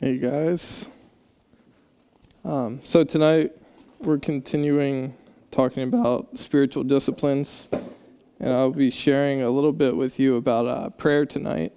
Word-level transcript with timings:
Hey 0.00 0.18
guys. 0.18 0.88
Um, 2.44 2.80
so 2.84 3.02
tonight 3.02 3.50
we're 3.98 4.20
continuing 4.20 5.16
talking 5.50 5.82
about 5.82 6.38
spiritual 6.38 6.84
disciplines, 6.84 7.68
and 8.38 8.54
I'll 8.54 8.70
be 8.70 8.92
sharing 8.92 9.42
a 9.42 9.50
little 9.50 9.72
bit 9.72 9.96
with 9.96 10.20
you 10.20 10.36
about 10.36 10.68
uh, 10.68 10.90
prayer 10.90 11.26
tonight. 11.26 11.72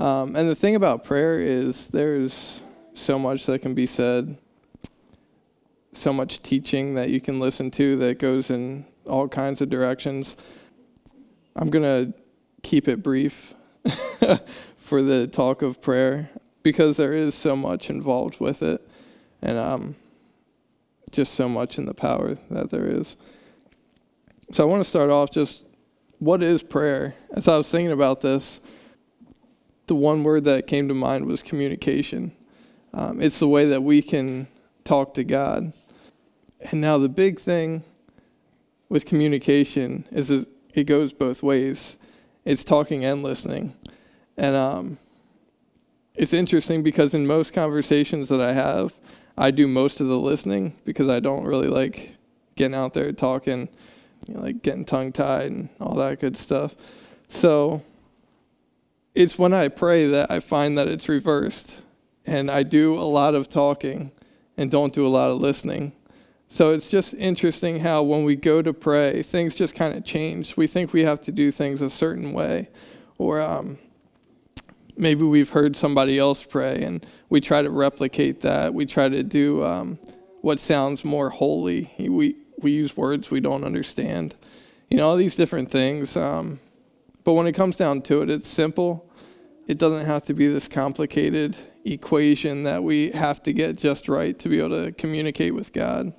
Um, 0.00 0.34
and 0.34 0.48
the 0.48 0.56
thing 0.56 0.74
about 0.74 1.04
prayer 1.04 1.38
is 1.38 1.86
there's 1.86 2.60
so 2.92 3.20
much 3.20 3.46
that 3.46 3.60
can 3.60 3.72
be 3.72 3.86
said, 3.86 4.36
so 5.92 6.12
much 6.12 6.42
teaching 6.42 6.96
that 6.96 7.10
you 7.10 7.20
can 7.20 7.38
listen 7.38 7.70
to 7.70 7.94
that 7.98 8.18
goes 8.18 8.50
in 8.50 8.84
all 9.06 9.28
kinds 9.28 9.62
of 9.62 9.70
directions. 9.70 10.36
I'm 11.54 11.70
going 11.70 11.84
to 11.84 12.20
keep 12.64 12.88
it 12.88 13.00
brief 13.00 13.54
for 14.76 15.02
the 15.02 15.28
talk 15.28 15.62
of 15.62 15.80
prayer 15.80 16.30
because 16.64 16.96
there 16.96 17.12
is 17.12 17.36
so 17.36 17.54
much 17.54 17.88
involved 17.90 18.40
with 18.40 18.62
it 18.62 18.80
and 19.40 19.56
um, 19.56 19.94
just 21.12 21.34
so 21.34 21.48
much 21.48 21.78
in 21.78 21.86
the 21.86 21.94
power 21.94 22.36
that 22.50 22.70
there 22.70 22.86
is. 22.86 23.16
So 24.50 24.64
I 24.64 24.66
want 24.66 24.80
to 24.80 24.88
start 24.88 25.10
off 25.10 25.30
just 25.30 25.64
what 26.18 26.42
is 26.42 26.62
prayer? 26.62 27.14
As 27.32 27.46
I 27.46 27.56
was 27.56 27.70
thinking 27.70 27.92
about 27.92 28.22
this, 28.22 28.60
the 29.86 29.94
one 29.94 30.24
word 30.24 30.44
that 30.44 30.66
came 30.66 30.88
to 30.88 30.94
mind 30.94 31.26
was 31.26 31.42
communication. 31.42 32.32
Um, 32.94 33.20
it's 33.20 33.38
the 33.38 33.48
way 33.48 33.66
that 33.66 33.82
we 33.82 34.00
can 34.00 34.46
talk 34.84 35.14
to 35.14 35.24
God. 35.24 35.72
And 36.70 36.80
now 36.80 36.96
the 36.96 37.10
big 37.10 37.38
thing 37.38 37.82
with 38.88 39.04
communication 39.04 40.06
is 40.10 40.30
it 40.30 40.84
goes 40.84 41.12
both 41.12 41.42
ways. 41.42 41.98
It's 42.46 42.64
talking 42.64 43.04
and 43.04 43.22
listening. 43.22 43.74
And 44.36 44.54
um, 44.54 44.98
it's 46.14 46.32
interesting 46.32 46.82
because 46.82 47.14
in 47.14 47.26
most 47.26 47.52
conversations 47.52 48.28
that 48.28 48.40
I 48.40 48.52
have, 48.52 48.94
I 49.36 49.50
do 49.50 49.66
most 49.66 50.00
of 50.00 50.06
the 50.06 50.18
listening 50.18 50.76
because 50.84 51.08
I 51.08 51.20
don't 51.20 51.44
really 51.44 51.68
like 51.68 52.14
getting 52.54 52.74
out 52.74 52.94
there 52.94 53.12
talking, 53.12 53.68
you 54.26 54.34
know, 54.34 54.40
like 54.40 54.62
getting 54.62 54.84
tongue 54.84 55.12
tied 55.12 55.50
and 55.50 55.68
all 55.80 55.94
that 55.96 56.20
good 56.20 56.36
stuff. 56.36 56.76
So 57.28 57.82
it's 59.14 59.38
when 59.38 59.52
I 59.52 59.68
pray 59.68 60.06
that 60.06 60.30
I 60.30 60.40
find 60.40 60.78
that 60.78 60.86
it's 60.86 61.08
reversed 61.08 61.82
and 62.26 62.50
I 62.50 62.62
do 62.62 62.98
a 62.98 63.02
lot 63.02 63.34
of 63.34 63.48
talking 63.48 64.12
and 64.56 64.70
don't 64.70 64.92
do 64.92 65.06
a 65.06 65.08
lot 65.08 65.30
of 65.30 65.40
listening. 65.40 65.92
So 66.48 66.72
it's 66.72 66.88
just 66.88 67.14
interesting 67.14 67.80
how 67.80 68.04
when 68.04 68.24
we 68.24 68.36
go 68.36 68.62
to 68.62 68.72
pray, 68.72 69.22
things 69.22 69.56
just 69.56 69.74
kind 69.74 69.96
of 69.96 70.04
change. 70.04 70.56
We 70.56 70.68
think 70.68 70.92
we 70.92 71.02
have 71.02 71.20
to 71.22 71.32
do 71.32 71.50
things 71.50 71.80
a 71.80 71.90
certain 71.90 72.32
way, 72.32 72.68
or 73.18 73.40
um, 73.40 73.78
maybe 74.96 75.24
we've 75.24 75.50
heard 75.50 75.76
somebody 75.76 76.18
else 76.18 76.44
pray 76.44 76.82
and 76.82 77.04
we 77.28 77.40
try 77.40 77.62
to 77.62 77.70
replicate 77.70 78.40
that. 78.42 78.74
We 78.74 78.86
try 78.86 79.08
to 79.08 79.22
do 79.22 79.64
um, 79.64 79.98
what 80.40 80.60
sounds 80.60 81.04
more 81.04 81.30
holy. 81.30 81.92
We, 81.98 82.36
we 82.58 82.72
use 82.72 82.96
words 82.96 83.30
we 83.30 83.40
don't 83.40 83.64
understand. 83.64 84.34
You 84.90 84.98
know, 84.98 85.08
all 85.08 85.16
these 85.16 85.36
different 85.36 85.70
things. 85.70 86.16
Um, 86.16 86.60
but 87.24 87.32
when 87.32 87.46
it 87.46 87.52
comes 87.52 87.76
down 87.76 88.02
to 88.02 88.22
it, 88.22 88.30
it's 88.30 88.48
simple. 88.48 89.10
It 89.66 89.78
doesn't 89.78 90.04
have 90.04 90.24
to 90.26 90.34
be 90.34 90.46
this 90.46 90.68
complicated 90.68 91.56
equation 91.84 92.64
that 92.64 92.82
we 92.82 93.10
have 93.12 93.42
to 93.44 93.52
get 93.52 93.76
just 93.76 94.08
right 94.08 94.38
to 94.38 94.48
be 94.48 94.58
able 94.58 94.84
to 94.84 94.92
communicate 94.92 95.54
with 95.54 95.72
God. 95.72 96.12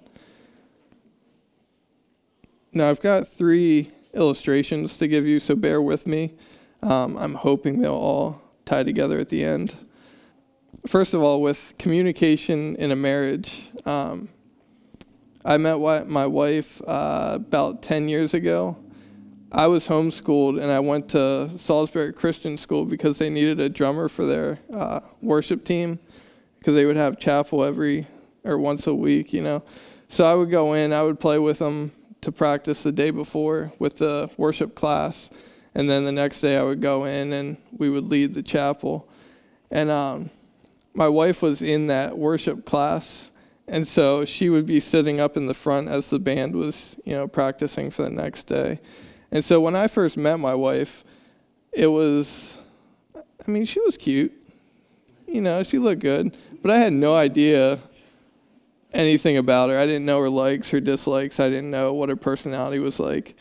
Now, 2.73 2.89
I've 2.89 3.01
got 3.01 3.27
three 3.27 3.91
illustrations 4.13 4.97
to 4.97 5.07
give 5.07 5.25
you, 5.25 5.39
so 5.39 5.55
bear 5.55 5.81
with 5.81 6.07
me. 6.07 6.33
Um, 6.81 7.15
I'm 7.17 7.35
hoping 7.35 7.81
they'll 7.81 7.93
all 7.93 8.41
tie 8.65 8.83
together 8.83 9.19
at 9.19 9.29
the 9.29 9.43
end. 9.43 9.73
First 10.87 11.13
of 11.13 11.21
all, 11.21 11.41
with 11.41 11.73
communication 11.79 12.75
in 12.75 12.91
a 12.91 12.95
marriage, 12.95 13.67
um, 13.85 14.29
I 15.43 15.57
met 15.57 15.79
my 16.07 16.25
wife 16.25 16.81
uh, 16.87 17.33
about 17.35 17.83
10 17.83 18.09
years 18.09 18.33
ago. 18.33 18.77
I 19.51 19.67
was 19.67 19.87
homeschooled 19.87 20.61
and 20.61 20.71
I 20.71 20.79
went 20.79 21.09
to 21.09 21.49
Salisbury 21.57 22.11
Christian 22.13 22.57
School 22.57 22.83
because 22.85 23.19
they 23.19 23.29
needed 23.29 23.59
a 23.59 23.69
drummer 23.69 24.09
for 24.09 24.25
their 24.25 24.59
uh, 24.73 24.99
worship 25.21 25.63
team 25.63 25.99
because 26.59 26.75
they 26.75 26.85
would 26.85 26.97
have 26.97 27.19
chapel 27.19 27.63
every 27.63 28.07
or 28.43 28.57
once 28.57 28.87
a 28.87 28.93
week, 28.93 29.33
you 29.33 29.41
know. 29.41 29.63
So 30.07 30.25
I 30.25 30.33
would 30.35 30.49
go 30.49 30.73
in, 30.73 30.93
I 30.93 31.03
would 31.03 31.19
play 31.19 31.39
with 31.39 31.59
them 31.59 31.91
to 32.21 32.31
practice 32.31 32.83
the 32.83 32.91
day 32.91 33.11
before 33.11 33.71
with 33.79 33.97
the 33.97 34.29
worship 34.37 34.75
class 34.75 35.29
and 35.75 35.89
then 35.89 36.05
the 36.05 36.11
next 36.11 36.39
day 36.39 36.57
I 36.57 36.63
would 36.63 36.81
go 36.81 37.03
in 37.03 37.33
and 37.33 37.57
we 37.77 37.89
would 37.89 38.05
lead 38.05 38.33
the 38.33 38.41
chapel. 38.41 39.07
And 39.69 39.89
um, 39.89 40.29
my 40.93 41.09
wife 41.09 41.41
was 41.41 41.61
in 41.61 41.87
that 41.87 42.17
worship 42.17 42.65
class, 42.65 43.31
and 43.67 43.87
so 43.87 44.23
she 44.23 44.49
would 44.49 44.65
be 44.65 44.79
sitting 44.79 45.19
up 45.19 45.35
in 45.35 45.47
the 45.47 45.53
front 45.53 45.89
as 45.89 46.09
the 46.09 46.19
band 46.19 46.55
was, 46.55 46.95
you 47.03 47.13
know, 47.13 47.27
practicing 47.27 47.91
for 47.91 48.03
the 48.03 48.09
next 48.09 48.45
day. 48.45 48.79
And 49.31 49.43
so 49.43 49.59
when 49.59 49.75
I 49.75 49.87
first 49.87 50.17
met 50.17 50.39
my 50.39 50.53
wife, 50.53 51.03
it 51.73 51.87
was, 51.87 52.57
I 53.15 53.51
mean, 53.51 53.65
she 53.65 53.81
was 53.81 53.97
cute. 53.97 54.31
You 55.27 55.41
know, 55.41 55.63
she 55.63 55.79
looked 55.79 56.01
good, 56.01 56.37
but 56.61 56.71
I 56.71 56.77
had 56.77 56.93
no 56.93 57.15
idea 57.15 57.79
anything 58.93 59.37
about 59.37 59.69
her. 59.69 59.77
I 59.77 59.85
didn't 59.85 60.05
know 60.05 60.21
her 60.21 60.29
likes, 60.29 60.69
her 60.69 60.79
dislikes. 60.79 61.39
I 61.39 61.49
didn't 61.49 61.71
know 61.71 61.91
what 61.91 62.07
her 62.07 62.15
personality 62.15 62.79
was 62.79 62.99
like. 62.99 63.35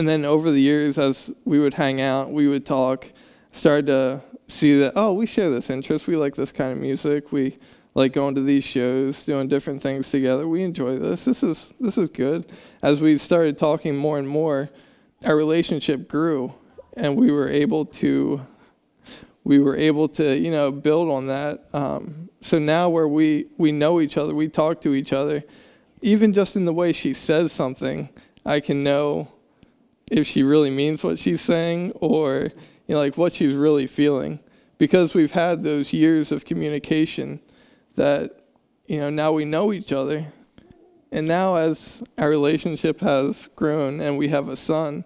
And 0.00 0.08
then 0.08 0.24
over 0.24 0.50
the 0.50 0.62
years, 0.62 0.96
as 0.96 1.30
we 1.44 1.58
would 1.58 1.74
hang 1.74 2.00
out, 2.00 2.30
we 2.30 2.48
would 2.48 2.64
talk, 2.64 3.06
started 3.52 3.88
to 3.88 4.22
see 4.48 4.78
that, 4.78 4.94
oh, 4.96 5.12
we 5.12 5.26
share 5.26 5.50
this 5.50 5.68
interest. 5.68 6.06
We 6.06 6.16
like 6.16 6.34
this 6.34 6.52
kind 6.52 6.72
of 6.72 6.78
music. 6.78 7.32
We 7.32 7.58
like 7.92 8.14
going 8.14 8.34
to 8.36 8.40
these 8.40 8.64
shows, 8.64 9.22
doing 9.26 9.46
different 9.46 9.82
things 9.82 10.10
together. 10.10 10.48
We 10.48 10.62
enjoy 10.62 10.98
this. 10.98 11.26
This 11.26 11.42
is 11.42 11.74
this 11.78 11.98
is 11.98 12.08
good. 12.08 12.50
As 12.82 13.02
we 13.02 13.18
started 13.18 13.58
talking 13.58 13.94
more 13.94 14.18
and 14.18 14.26
more, 14.26 14.70
our 15.26 15.36
relationship 15.36 16.08
grew, 16.08 16.54
and 16.96 17.14
we 17.14 17.30
were 17.30 17.50
able 17.50 17.84
to 17.84 18.40
we 19.44 19.58
were 19.58 19.76
able 19.76 20.08
to 20.08 20.34
you 20.34 20.50
know 20.50 20.72
build 20.72 21.10
on 21.10 21.26
that. 21.26 21.68
Um, 21.74 22.30
so 22.40 22.58
now 22.58 22.88
where 22.88 23.06
we 23.06 23.48
we 23.58 23.70
know 23.70 24.00
each 24.00 24.16
other, 24.16 24.34
we 24.34 24.48
talk 24.48 24.80
to 24.80 24.94
each 24.94 25.12
other, 25.12 25.44
even 26.00 26.32
just 26.32 26.56
in 26.56 26.64
the 26.64 26.72
way 26.72 26.94
she 26.94 27.12
says 27.12 27.52
something, 27.52 28.08
I 28.46 28.60
can 28.60 28.82
know 28.82 29.28
if 30.10 30.26
she 30.26 30.42
really 30.42 30.70
means 30.70 31.02
what 31.02 31.18
she's 31.18 31.40
saying 31.40 31.92
or 32.00 32.50
you 32.86 32.94
know 32.94 32.98
like 32.98 33.16
what 33.16 33.32
she's 33.32 33.54
really 33.54 33.86
feeling. 33.86 34.40
Because 34.76 35.14
we've 35.14 35.32
had 35.32 35.62
those 35.62 35.92
years 35.92 36.32
of 36.32 36.44
communication 36.44 37.40
that 37.94 38.44
you 38.86 38.98
know 38.98 39.10
now 39.10 39.32
we 39.32 39.44
know 39.44 39.72
each 39.72 39.92
other. 39.92 40.26
And 41.12 41.26
now 41.26 41.56
as 41.56 42.02
our 42.18 42.28
relationship 42.28 43.00
has 43.00 43.48
grown 43.56 44.00
and 44.00 44.16
we 44.16 44.28
have 44.28 44.48
a 44.48 44.56
son 44.56 45.04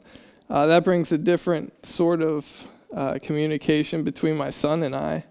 uh, 0.51 0.67
that 0.67 0.85
brings 0.85 1.11
a 1.13 1.19
different 1.19 1.87
sort 1.87 2.21
of 2.21 2.69
uh, 2.95 3.19
communication 3.23 4.03
between 4.03 4.37
my 4.37 4.51
son 4.51 4.83
and 4.83 4.95
i. 4.95 5.25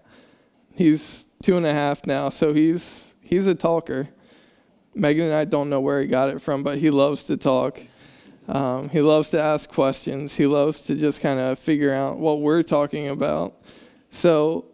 He's 0.76 1.28
two 1.42 1.56
and 1.56 1.64
a 1.64 1.72
half 1.72 2.06
now 2.06 2.28
so 2.28 2.52
he's 2.52 3.14
he's 3.22 3.46
a 3.46 3.54
talker. 3.54 4.08
Megan 4.96 5.24
and 5.24 5.34
i 5.34 5.44
don't 5.44 5.70
know 5.70 5.80
where 5.80 6.00
he 6.00 6.06
got 6.06 6.28
it 6.28 6.40
from 6.40 6.62
but 6.62 6.78
he 6.78 6.88
loves 6.88 7.24
to 7.24 7.36
talk 7.36 7.80
um, 8.48 8.88
he 8.90 9.00
loves 9.00 9.30
to 9.30 9.42
ask 9.42 9.70
questions. 9.70 10.36
He 10.36 10.46
loves 10.46 10.80
to 10.82 10.94
just 10.94 11.20
kind 11.20 11.40
of 11.40 11.58
figure 11.58 11.92
out 11.92 12.18
what 12.18 12.40
we're 12.40 12.62
talking 12.62 13.08
about. 13.08 13.54
So 14.10 14.66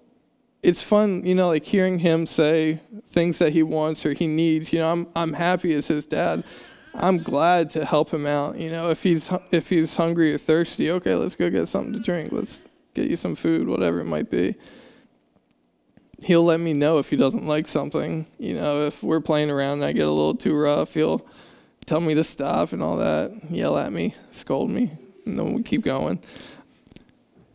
it's 0.62 0.82
fun, 0.82 1.25
you 1.25 1.34
know, 1.34 1.48
like 1.48 1.64
hearing 1.64 1.98
him 1.98 2.26
say 2.26 2.80
things 3.06 3.38
that 3.38 3.53
he 3.53 3.62
wants 3.62 4.04
or 4.04 4.12
he 4.12 4.26
needs. 4.26 4.72
You 4.72 4.80
know, 4.80 4.91
I'm 4.91 5.06
I'm 5.14 5.32
happy 5.32 5.72
as 5.75 5.88
his 5.88 6.04
dad. 6.04 6.44
I'm 6.94 7.19
glad 7.19 7.70
to 7.70 7.84
help 7.84 8.12
him 8.12 8.26
out. 8.26 8.59
You 8.59 8.70
know, 8.70 8.91
if 8.91 9.03
he's 9.03 9.30
if 9.53 9.69
he's 9.70 9.97
hungry 9.97 10.34
or 10.34 10.38
thirsty, 10.38 10.91
okay, 10.91 11.14
let's 11.14 11.36
go 11.36 11.48
get 11.48 11.66
something 11.66 11.92
to 11.92 12.00
drink. 12.00 12.32
Let's 12.32 12.64
get 12.94 13.09
you 13.09 13.16
some 13.16 13.36
food, 13.36 13.69
whatever 13.69 14.00
it 14.00 14.04
might 14.04 14.30
be. 14.30 14.56
He'll 16.22 16.44
let 16.44 16.60
me 16.60 16.75
know 16.75 16.98
if 16.98 17.09
he 17.09 17.16
doesn't 17.16 17.47
like 17.47 17.66
something. 17.66 18.27
You 18.39 18.54
know, 18.54 18.83
if 18.83 19.03
we're 19.03 19.21
playing 19.21 19.50
around 19.50 19.74
and 19.74 19.84
I 19.84 19.92
get 19.92 20.06
a 20.06 20.10
little 20.10 20.34
too 20.34 20.54
rough, 20.54 20.92
he'll 20.92 21.24
tell 21.91 22.01
me 22.01 22.15
to 22.15 22.22
stop 22.22 22.72
and 22.72 22.84
all 22.84 22.98
that, 22.98 23.33
yell 23.51 23.77
at 23.77 23.92
me, 23.92 24.15
scold 24.31 24.71
me, 24.71 24.92
and 25.27 25.37
then 25.37 25.53
we 25.53 25.60
keep 25.60 25.83
going. 25.83 26.22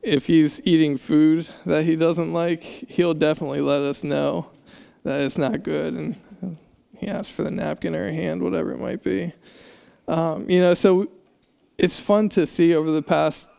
If 0.02 0.28
he's 0.28 0.62
eating 0.68 0.98
food 0.98 1.48
that 1.66 1.86
he 1.86 1.96
doesn't 1.96 2.34
like, 2.34 2.62
he'll 2.62 3.14
definitely 3.14 3.62
let 3.62 3.82
us 3.82 4.04
know 4.04 4.52
that 5.04 5.22
it's 5.22 5.38
not 5.38 5.64
good, 5.64 5.94
and 5.94 6.18
he 6.98 7.08
asks 7.08 7.34
for 7.34 7.44
the 7.44 7.50
napkin 7.50 7.96
or 7.96 8.08
a 8.08 8.12
hand, 8.12 8.44
whatever 8.44 8.74
it 8.74 8.80
might 8.80 9.02
be. 9.02 9.32
Um, 10.06 10.50
you 10.50 10.60
know, 10.60 10.74
so 10.74 11.10
it's 11.78 11.98
fun 11.98 12.28
to 12.30 12.46
see 12.46 12.76
over 12.76 12.92
the 12.92 13.02
past 13.02 13.50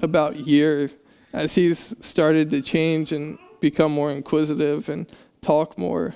about 0.00 0.36
year 0.36 0.88
as 1.34 1.54
he's 1.54 1.94
started 2.00 2.48
to 2.48 2.62
change 2.62 3.12
and 3.12 3.36
become 3.60 3.92
more 3.92 4.10
inquisitive 4.10 4.88
and 4.88 5.06
talk 5.42 5.76
more, 5.76 6.14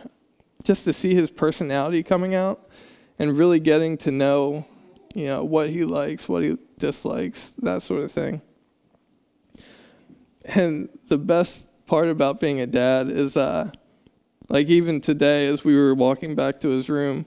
just 0.64 0.84
to 0.84 0.94
see 0.94 1.12
his 1.12 1.30
personality 1.30 2.02
coming 2.02 2.34
out 2.34 2.70
and 3.18 3.36
really 3.36 3.60
getting 3.60 3.96
to 3.98 4.10
know, 4.10 4.66
you 5.14 5.26
know, 5.26 5.44
what 5.44 5.70
he 5.70 5.84
likes, 5.84 6.28
what 6.28 6.42
he 6.42 6.56
dislikes, 6.78 7.50
that 7.58 7.82
sort 7.82 8.02
of 8.02 8.12
thing. 8.12 8.42
And 10.54 10.88
the 11.08 11.18
best 11.18 11.68
part 11.86 12.08
about 12.08 12.40
being 12.40 12.60
a 12.60 12.66
dad 12.66 13.08
is 13.08 13.36
uh, 13.36 13.70
Like 14.48 14.68
even 14.68 15.00
today, 15.00 15.46
as 15.48 15.64
we 15.64 15.76
were 15.76 15.94
walking 15.94 16.34
back 16.34 16.60
to 16.60 16.68
his 16.68 16.88
room, 16.88 17.26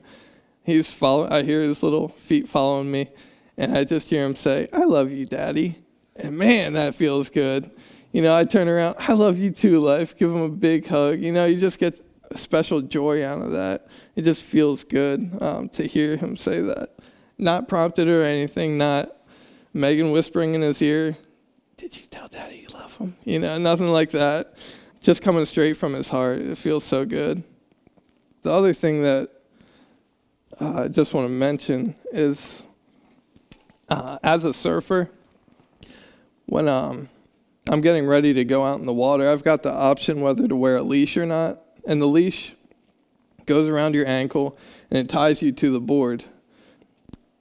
he's 0.63 0.91
follow. 0.91 1.27
I 1.29 1.43
hear 1.43 1.61
his 1.61 1.83
little 1.83 2.07
feet 2.07 2.47
following 2.47 2.89
me, 2.89 3.09
and 3.57 3.77
I 3.77 3.83
just 3.83 4.09
hear 4.09 4.25
him 4.25 4.35
say, 4.35 4.67
"I 4.73 4.85
love 4.85 5.11
you, 5.11 5.25
Daddy," 5.25 5.75
and 6.15 6.37
man, 6.37 6.73
that 6.73 6.95
feels 6.95 7.29
good. 7.29 7.69
You 8.11 8.23
know, 8.23 8.35
I 8.35 8.43
turn 8.43 8.67
around, 8.67 8.95
"I 8.99 9.13
love 9.13 9.37
you 9.37 9.51
too, 9.51 9.79
life." 9.79 10.17
Give 10.17 10.31
him 10.31 10.41
a 10.41 10.49
big 10.49 10.87
hug. 10.87 11.19
You 11.19 11.31
know, 11.31 11.45
you 11.45 11.57
just 11.57 11.77
get 11.77 12.01
a 12.31 12.37
special 12.37 12.81
joy 12.81 13.23
out 13.23 13.41
of 13.41 13.51
that. 13.51 13.87
It 14.15 14.23
just 14.23 14.43
feels 14.43 14.83
good 14.83 15.37
um, 15.41 15.69
to 15.69 15.87
hear 15.87 16.17
him 16.17 16.37
say 16.37 16.61
that, 16.61 16.89
not 17.37 17.67
prompted 17.67 18.07
or 18.07 18.21
anything, 18.21 18.77
not 18.77 19.15
Megan 19.73 20.11
whispering 20.11 20.53
in 20.53 20.61
his 20.61 20.81
ear, 20.81 21.15
"Did 21.77 21.95
you 21.95 22.03
tell 22.11 22.27
Daddy 22.27 22.57
you 22.57 22.67
love 22.73 22.97
him?" 22.97 23.15
You 23.23 23.39
know, 23.39 23.57
nothing 23.57 23.87
like 23.87 24.11
that 24.11 24.53
just 25.01 25.23
coming 25.23 25.45
straight 25.45 25.73
from 25.73 25.93
his 25.93 26.09
heart. 26.09 26.39
It 26.39 26.57
feels 26.57 26.83
so 26.83 27.05
good. 27.05 27.43
The 28.43 28.51
other 28.51 28.73
thing 28.73 29.01
that 29.03 29.29
uh, 30.59 30.83
I 30.83 30.87
just 30.87 31.13
want 31.13 31.27
to 31.27 31.33
mention 31.33 31.95
is 32.11 32.63
uh, 33.89 34.19
as 34.23 34.45
a 34.45 34.53
surfer, 34.53 35.09
when 36.45 36.67
um, 36.67 37.09
I'm 37.67 37.81
getting 37.81 38.07
ready 38.07 38.33
to 38.33 38.45
go 38.45 38.63
out 38.63 38.79
in 38.79 38.85
the 38.85 38.93
water, 38.93 39.29
I've 39.29 39.43
got 39.43 39.63
the 39.63 39.71
option 39.71 40.21
whether 40.21 40.47
to 40.47 40.55
wear 40.55 40.77
a 40.77 40.81
leash 40.81 41.17
or 41.17 41.25
not. 41.25 41.61
And 41.87 42.01
the 42.01 42.07
leash 42.07 42.53
goes 43.51 43.67
around 43.67 43.93
your 43.93 44.07
ankle 44.07 44.57
and 44.89 44.97
it 44.97 45.09
ties 45.09 45.41
you 45.41 45.51
to 45.51 45.69
the 45.71 45.81
board. 45.81 46.23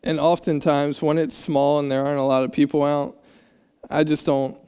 And 0.02 0.18
oftentimes, 0.18 1.00
when 1.00 1.18
it's 1.18 1.36
small 1.36 1.78
and 1.78 1.88
there 1.88 2.04
aren't 2.04 2.18
a 2.18 2.24
lot 2.24 2.42
of 2.42 2.50
people 2.50 2.82
out, 2.82 3.16
I 3.88 4.02
just 4.02 4.26
don't 4.26 4.58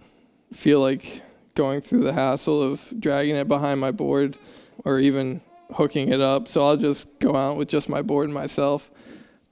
feel 0.52 0.78
like 0.78 1.20
going 1.56 1.80
through 1.80 2.04
the 2.04 2.12
hassle 2.12 2.62
of 2.62 2.94
dragging 3.00 3.34
it 3.34 3.48
behind 3.48 3.80
my 3.80 3.90
board 3.90 4.36
or 4.84 5.00
even 5.00 5.40
hooking 5.74 6.12
it 6.12 6.20
up. 6.20 6.46
So 6.46 6.64
I'll 6.64 6.76
just 6.76 7.08
go 7.18 7.34
out 7.34 7.56
with 7.56 7.66
just 7.66 7.88
my 7.88 8.02
board 8.02 8.26
and 8.26 8.34
myself. 8.34 8.88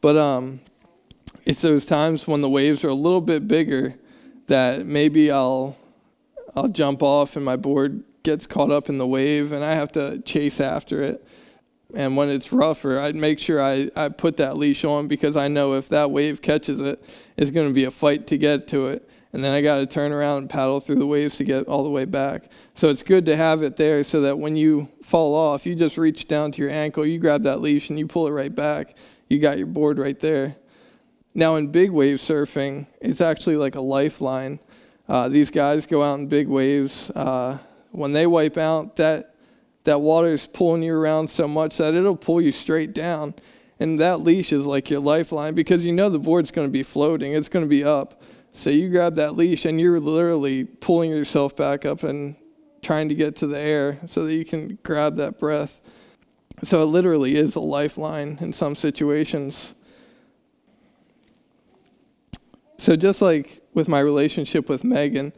But 0.00 0.16
um, 0.16 0.60
it's 1.44 1.62
those 1.62 1.86
times 1.86 2.28
when 2.28 2.40
the 2.40 2.48
waves 2.48 2.84
are 2.84 2.88
a 2.88 2.94
little 2.94 3.20
bit 3.20 3.48
bigger 3.48 3.96
that 4.46 4.86
maybe 4.86 5.32
I'll 5.32 5.76
I'll 6.54 6.68
jump 6.68 7.02
off 7.02 7.34
and 7.34 7.44
my 7.44 7.56
board 7.56 8.04
gets 8.22 8.46
caught 8.46 8.70
up 8.70 8.88
in 8.88 8.98
the 8.98 9.06
wave 9.06 9.50
and 9.50 9.64
I 9.64 9.74
have 9.74 9.90
to 9.92 10.20
chase 10.20 10.60
after 10.60 11.02
it. 11.02 11.26
And 11.94 12.16
when 12.16 12.28
it's 12.28 12.52
rougher, 12.52 13.00
I'd 13.00 13.16
make 13.16 13.38
sure 13.38 13.62
I, 13.62 13.90
I 13.96 14.08
put 14.08 14.36
that 14.38 14.56
leash 14.56 14.84
on 14.84 15.08
because 15.08 15.36
I 15.36 15.48
know 15.48 15.74
if 15.74 15.88
that 15.88 16.10
wave 16.10 16.42
catches 16.42 16.80
it, 16.80 17.02
it's 17.36 17.50
going 17.50 17.68
to 17.68 17.74
be 17.74 17.84
a 17.84 17.90
fight 17.90 18.26
to 18.28 18.38
get 18.38 18.68
to 18.68 18.88
it 18.88 19.08
and 19.32 19.44
then 19.44 19.52
I 19.52 19.60
got 19.60 19.76
to 19.76 19.86
turn 19.86 20.12
around 20.12 20.38
and 20.38 20.50
paddle 20.50 20.80
through 20.80 20.96
the 20.96 21.06
waves 21.06 21.36
to 21.36 21.44
get 21.44 21.68
all 21.68 21.84
the 21.84 21.90
way 21.90 22.04
back. 22.04 22.50
So 22.74 22.88
it's 22.88 23.04
good 23.04 23.26
to 23.26 23.36
have 23.36 23.62
it 23.62 23.76
there 23.76 24.02
so 24.02 24.22
that 24.22 24.38
when 24.38 24.56
you 24.56 24.88
fall 25.02 25.34
off, 25.34 25.66
you 25.66 25.74
just 25.74 25.96
reach 25.96 26.26
down 26.26 26.50
to 26.52 26.62
your 26.62 26.70
ankle, 26.70 27.06
you 27.06 27.18
grab 27.18 27.42
that 27.42 27.60
leash, 27.60 27.90
and 27.90 27.98
you 27.98 28.08
pull 28.08 28.26
it 28.26 28.32
right 28.32 28.52
back. 28.52 28.96
You 29.28 29.38
got 29.38 29.58
your 29.58 29.68
board 29.68 29.98
right 29.98 30.18
there. 30.18 30.56
Now, 31.32 31.54
in 31.56 31.68
big 31.68 31.90
wave 31.92 32.18
surfing, 32.18 32.88
it's 33.00 33.20
actually 33.20 33.56
like 33.56 33.76
a 33.76 33.80
lifeline. 33.80 34.58
Uh, 35.08 35.28
these 35.28 35.52
guys 35.52 35.86
go 35.86 36.02
out 36.02 36.18
in 36.18 36.26
big 36.26 36.48
waves. 36.48 37.10
Uh, 37.10 37.58
when 37.92 38.12
they 38.12 38.26
wipe 38.26 38.58
out, 38.58 38.96
that, 38.96 39.29
that 39.84 40.00
water 40.00 40.28
is 40.28 40.46
pulling 40.46 40.82
you 40.82 40.94
around 40.94 41.28
so 41.28 41.48
much 41.48 41.78
that 41.78 41.94
it'll 41.94 42.16
pull 42.16 42.40
you 42.40 42.52
straight 42.52 42.92
down. 42.92 43.34
And 43.78 43.98
that 44.00 44.20
leash 44.20 44.52
is 44.52 44.66
like 44.66 44.90
your 44.90 45.00
lifeline 45.00 45.54
because 45.54 45.84
you 45.84 45.92
know 45.92 46.10
the 46.10 46.18
board's 46.18 46.50
going 46.50 46.68
to 46.68 46.72
be 46.72 46.82
floating, 46.82 47.32
it's 47.32 47.48
going 47.48 47.64
to 47.64 47.68
be 47.68 47.82
up. 47.82 48.22
So 48.52 48.68
you 48.68 48.90
grab 48.90 49.14
that 49.14 49.36
leash 49.36 49.64
and 49.64 49.80
you're 49.80 50.00
literally 50.00 50.64
pulling 50.64 51.10
yourself 51.10 51.56
back 51.56 51.86
up 51.86 52.02
and 52.02 52.36
trying 52.82 53.08
to 53.08 53.14
get 53.14 53.36
to 53.36 53.46
the 53.46 53.58
air 53.58 53.98
so 54.06 54.24
that 54.26 54.34
you 54.34 54.44
can 54.44 54.78
grab 54.82 55.16
that 55.16 55.38
breath. 55.38 55.80
So 56.62 56.82
it 56.82 56.86
literally 56.86 57.36
is 57.36 57.56
a 57.56 57.60
lifeline 57.60 58.38
in 58.40 58.52
some 58.52 58.76
situations. 58.76 59.74
So 62.76 62.96
just 62.96 63.22
like 63.22 63.62
with 63.72 63.88
my 63.88 64.00
relationship 64.00 64.68
with 64.68 64.84
Megan, 64.84 65.32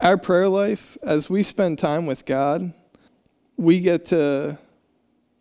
our 0.00 0.16
prayer 0.16 0.48
life, 0.48 0.96
as 1.02 1.28
we 1.28 1.42
spend 1.42 1.78
time 1.78 2.06
with 2.06 2.24
God, 2.24 2.72
we 3.60 3.80
get 3.80 4.06
to 4.06 4.58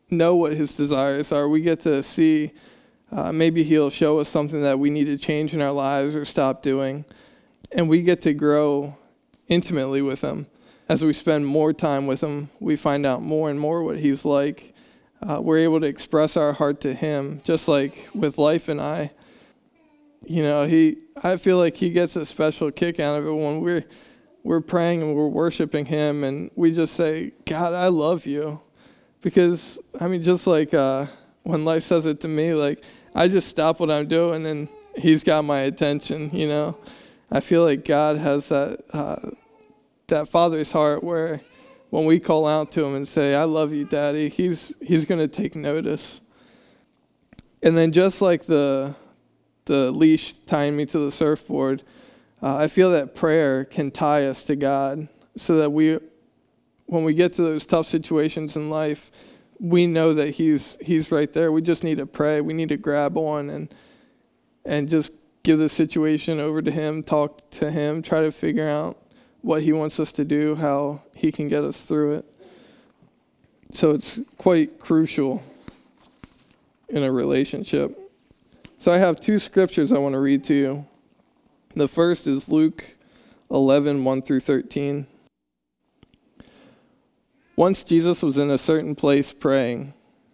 know 0.10 0.36
what 0.36 0.54
his 0.54 0.74
desires 0.74 1.32
are. 1.32 1.48
We 1.48 1.62
get 1.62 1.80
to 1.82 2.04
see 2.04 2.52
uh, 3.12 3.32
maybe 3.32 3.64
He'll 3.64 3.90
show 3.90 4.20
us 4.20 4.30
something 4.30 4.62
that 4.62 4.78
we 4.78 4.90
need 4.90 5.06
to 5.06 5.18
change 5.18 5.54
in 5.54 5.62
our 5.62 5.72
lives 5.72 6.16
or 6.16 6.26
stop 6.26 6.62
doing. 6.62 7.06
And 7.72 7.90
we 7.90 8.02
get 8.02 8.22
to 8.24 8.34
grow 8.34 8.98
intimately 9.48 10.02
with 10.02 10.22
Him. 10.22 10.48
As 10.88 11.04
we 11.04 11.14
spend 11.14 11.46
more 11.46 11.74
time 11.74 12.08
with 12.08 12.22
Him, 12.22 12.50
we 12.60 12.76
find 12.76 13.06
out 13.06 13.22
more 13.22 13.50
and 13.50 13.60
more 13.60 13.84
what 13.84 14.00
He's 14.00 14.26
like. 14.26 14.74
Uh, 15.22 15.40
we're 15.42 15.60
able 15.60 15.80
to 15.80 15.88
express 15.88 16.38
our 16.38 16.54
heart 16.54 16.82
to 16.82 16.94
Him, 16.94 17.42
just 17.44 17.68
like 17.68 18.10
with 18.14 18.38
Life 18.38 18.70
and 18.70 18.80
I. 18.80 19.12
You 20.26 20.44
know, 20.44 20.68
He. 20.68 20.98
I 21.24 21.38
feel 21.38 21.58
like 21.58 21.78
He 21.78 21.90
gets 21.90 22.16
a 22.16 22.26
special 22.26 22.72
kick 22.72 23.00
out 23.00 23.20
of 23.20 23.26
it 23.26 23.34
when 23.34 23.62
we're 23.62 23.86
we're 24.44 24.62
praying 24.62 25.02
and 25.02 25.16
we're 25.16 25.28
worshiping 25.28 25.86
Him, 25.86 26.24
and 26.24 26.50
we 26.56 26.72
just 26.72 26.94
say, 26.94 27.34
"God, 27.46 27.74
I 27.74 27.88
love 27.88 28.26
you," 28.26 28.62
because 29.22 29.80
I 30.00 30.08
mean, 30.08 30.22
just 30.22 30.48
like 30.48 30.74
uh, 30.74 31.06
when 31.44 31.66
Life 31.66 31.84
says 31.84 32.06
it 32.06 32.22
to 32.22 32.28
me, 32.28 32.54
like 32.54 32.84
I 33.14 33.28
just 33.28 33.48
stop 33.48 33.80
what 33.80 33.92
I'm 33.92 34.08
doing 34.08 34.46
and 34.46 34.68
He's 34.98 35.24
got 35.24 35.46
my 35.46 35.60
attention. 35.60 36.30
You 36.32 36.48
know, 36.48 36.78
I 37.32 37.40
feel 37.40 37.64
like 37.64 37.86
God 37.86 38.18
has 38.18 38.50
that 38.50 38.84
uh, 38.92 39.32
that 40.08 40.28
Father's 40.28 40.72
heart 40.72 41.04
where 41.04 41.42
when 41.90 42.06
we 42.06 42.20
call 42.20 42.46
out 42.46 42.72
to 42.74 42.86
Him 42.86 42.96
and 42.96 43.08
say, 43.08 43.36
"I 43.36 43.44
love 43.44 43.74
you, 43.74 43.86
Daddy," 43.86 44.30
He's 44.30 44.74
He's 44.82 45.06
going 45.06 45.20
to 45.20 45.28
take 45.28 45.56
notice. 45.56 46.22
And 47.62 47.78
then 47.78 47.92
just 47.92 48.22
like 48.22 48.46
the 48.46 48.96
the 49.66 49.92
leash 49.92 50.34
tying 50.34 50.76
me 50.76 50.86
to 50.88 51.00
the 51.00 51.12
surfboard, 51.12 51.84
uh, 52.42 52.56
I 52.56 52.68
feel 52.68 52.92
that 52.92 53.16
prayer 53.16 53.66
can 53.66 53.92
tie 53.92 54.28
us 54.28 54.44
to 54.44 54.56
God, 54.56 55.08
so 55.36 55.58
that 55.58 55.72
we, 55.72 56.00
when 56.86 57.04
we 57.04 57.14
get 57.14 57.34
to 57.34 57.42
those 57.42 57.66
tough 57.66 57.88
situations 57.88 58.56
in 58.56 58.70
life 58.70 59.12
we 59.60 59.86
know 59.86 60.14
that 60.14 60.32
he's 60.32 60.78
he's 60.82 61.12
right 61.12 61.32
there. 61.32 61.52
We 61.52 61.62
just 61.62 61.84
need 61.84 61.98
to 61.98 62.06
pray. 62.06 62.42
We 62.42 62.54
need 62.54 62.70
to 62.70 62.78
grab 62.78 63.18
on 63.18 63.50
and 63.50 63.74
and 64.66 64.88
just 64.90 65.12
give 65.44 65.60
the 65.60 65.70
situation 65.70 66.40
over 66.40 66.62
to 66.62 66.72
him, 66.72 67.02
talk 67.02 67.50
to 67.52 67.72
him, 67.72 68.02
try 68.02 68.22
to 68.22 68.32
figure 68.32 68.68
out 68.68 68.98
what 69.42 69.64
he 69.64 69.74
wants 69.74 70.00
us 70.00 70.12
to 70.14 70.26
do, 70.26 70.56
how 70.56 71.02
he 71.16 71.32
can 71.32 71.48
get 71.48 71.64
us 71.64 71.86
through 71.86 72.16
it. 72.16 72.26
So 73.72 73.92
it's 73.92 74.20
quite 74.38 74.80
crucial 74.80 75.44
in 76.90 77.04
a 77.04 77.12
relationship. 77.12 77.98
So 78.80 78.92
I 78.92 78.98
have 78.98 79.22
two 79.22 79.40
scriptures 79.40 79.92
I 79.92 79.98
want 79.98 80.14
to 80.14 80.20
read 80.20 80.44
to 80.46 80.54
you. 80.54 80.86
The 81.76 81.88
first 81.88 82.26
is 82.26 82.50
Luke 82.50 82.84
11, 83.52 84.04
1 84.04 84.22
through 84.24 84.40
13. 84.40 85.06
Once 87.56 87.84
Jesus 87.84 88.24
was 88.24 88.38
in 88.38 88.50
a 88.50 88.58
certain 88.58 88.96
place 88.96 89.32
praying. 89.32 89.94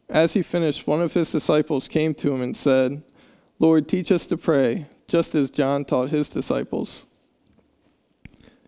As 0.09 0.33
he 0.33 0.41
finished, 0.41 0.87
one 0.87 1.01
of 1.01 1.13
his 1.13 1.31
disciples 1.31 1.87
came 1.87 2.13
to 2.15 2.33
him 2.33 2.41
and 2.41 2.55
said, 2.55 3.03
Lord, 3.59 3.87
teach 3.87 4.11
us 4.11 4.25
to 4.27 4.37
pray, 4.37 4.85
just 5.07 5.35
as 5.35 5.51
John 5.51 5.83
taught 5.83 6.09
his 6.09 6.29
disciples. 6.29 7.05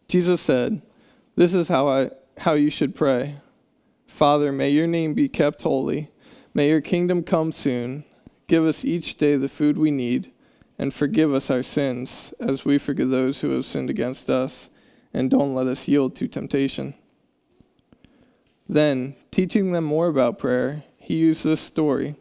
Jesus 0.07 0.41
said, 0.41 0.81
This 1.35 1.53
is 1.53 1.67
how, 1.67 1.87
I, 1.87 2.09
how 2.37 2.53
you 2.53 2.69
should 2.69 2.95
pray. 2.95 3.35
Father, 4.07 4.51
may 4.51 4.71
your 4.71 4.87
name 4.87 5.13
be 5.13 5.29
kept 5.29 5.61
holy. 5.61 6.09
May 6.53 6.69
your 6.69 6.81
kingdom 6.81 7.23
come 7.23 7.51
soon. 7.51 8.03
Give 8.47 8.65
us 8.65 8.83
each 8.83 9.17
day 9.17 9.35
the 9.35 9.49
food 9.49 9.77
we 9.77 9.91
need, 9.91 10.31
and 10.79 10.93
forgive 10.93 11.33
us 11.33 11.49
our 11.49 11.63
sins, 11.63 12.33
as 12.39 12.65
we 12.65 12.77
forgive 12.77 13.09
those 13.09 13.41
who 13.41 13.51
have 13.51 13.65
sinned 13.65 13.89
against 13.89 14.29
us. 14.29 14.69
And 15.13 15.31
don't 15.31 15.55
let 15.55 15.67
us 15.67 15.87
yield 15.87 16.15
to 16.17 16.27
temptation. 16.27 16.93
Then, 18.67 19.15
teaching 19.31 19.71
them 19.71 19.85
more 19.85 20.07
about 20.07 20.37
prayer, 20.37 20.83
he 20.97 21.15
used 21.15 21.43
this 21.43 21.61
story. 21.61 22.15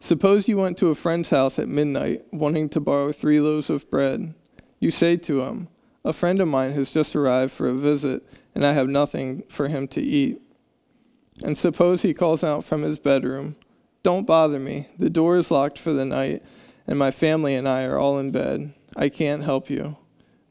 Suppose 0.00 0.48
you 0.48 0.58
went 0.58 0.78
to 0.78 0.90
a 0.90 0.94
friend's 0.94 1.30
house 1.30 1.58
at 1.58 1.68
midnight, 1.68 2.22
wanting 2.30 2.68
to 2.70 2.80
borrow 2.80 3.10
three 3.10 3.40
loaves 3.40 3.70
of 3.70 3.90
bread. 3.90 4.34
You 4.78 4.90
say 4.90 5.16
to 5.16 5.40
him, 5.40 5.68
A 6.04 6.12
friend 6.12 6.40
of 6.40 6.48
mine 6.48 6.72
has 6.72 6.90
just 6.90 7.16
arrived 7.16 7.52
for 7.52 7.66
a 7.68 7.74
visit, 7.74 8.22
and 8.54 8.64
I 8.64 8.72
have 8.74 8.88
nothing 8.88 9.44
for 9.48 9.66
him 9.66 9.88
to 9.88 10.02
eat. 10.02 10.40
And 11.42 11.58
suppose 11.58 12.02
he 12.02 12.14
calls 12.14 12.44
out 12.44 12.64
from 12.64 12.82
his 12.82 12.98
bedroom, 12.98 13.56
Don't 14.02 14.26
bother 14.26 14.60
me. 14.60 14.88
The 14.98 15.10
door 15.10 15.38
is 15.38 15.50
locked 15.50 15.78
for 15.78 15.92
the 15.92 16.04
night, 16.04 16.42
and 16.86 16.98
my 16.98 17.10
family 17.10 17.54
and 17.54 17.68
I 17.68 17.84
are 17.84 17.98
all 17.98 18.18
in 18.18 18.30
bed. 18.30 18.74
I 18.96 19.08
can't 19.08 19.42
help 19.42 19.70
you. 19.70 19.96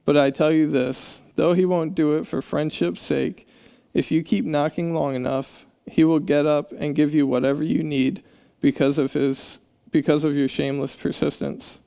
But 0.05 0.17
I 0.17 0.31
tell 0.31 0.51
you 0.51 0.69
this 0.69 1.21
though 1.35 1.53
he 1.53 1.65
won't 1.65 1.95
do 1.95 2.15
it 2.15 2.27
for 2.27 2.41
friendship's 2.41 3.01
sake, 3.01 3.47
if 3.93 4.11
you 4.11 4.23
keep 4.23 4.45
knocking 4.45 4.93
long 4.93 5.15
enough, 5.15 5.65
he 5.85 6.03
will 6.03 6.19
get 6.19 6.45
up 6.45 6.71
and 6.71 6.95
give 6.95 7.13
you 7.13 7.27
whatever 7.27 7.63
you 7.63 7.83
need 7.83 8.23
because 8.61 8.97
of 8.97 9.13
his 9.13 9.59
because 9.91 10.23
of 10.23 10.35
your 10.35 10.47
shameless 10.47 10.95
persistence. 10.95 11.79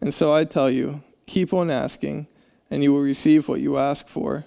And 0.00 0.14
so 0.14 0.32
I 0.32 0.44
tell 0.44 0.70
you, 0.70 1.02
keep 1.26 1.52
on 1.52 1.70
asking, 1.70 2.28
and 2.70 2.82
you 2.82 2.92
will 2.92 3.00
receive 3.00 3.48
what 3.48 3.60
you 3.60 3.76
ask 3.76 4.06
for. 4.08 4.44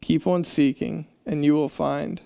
Keep 0.00 0.26
on 0.26 0.44
seeking, 0.44 1.06
and 1.24 1.44
you 1.44 1.54
will 1.54 1.68
find. 1.68 2.22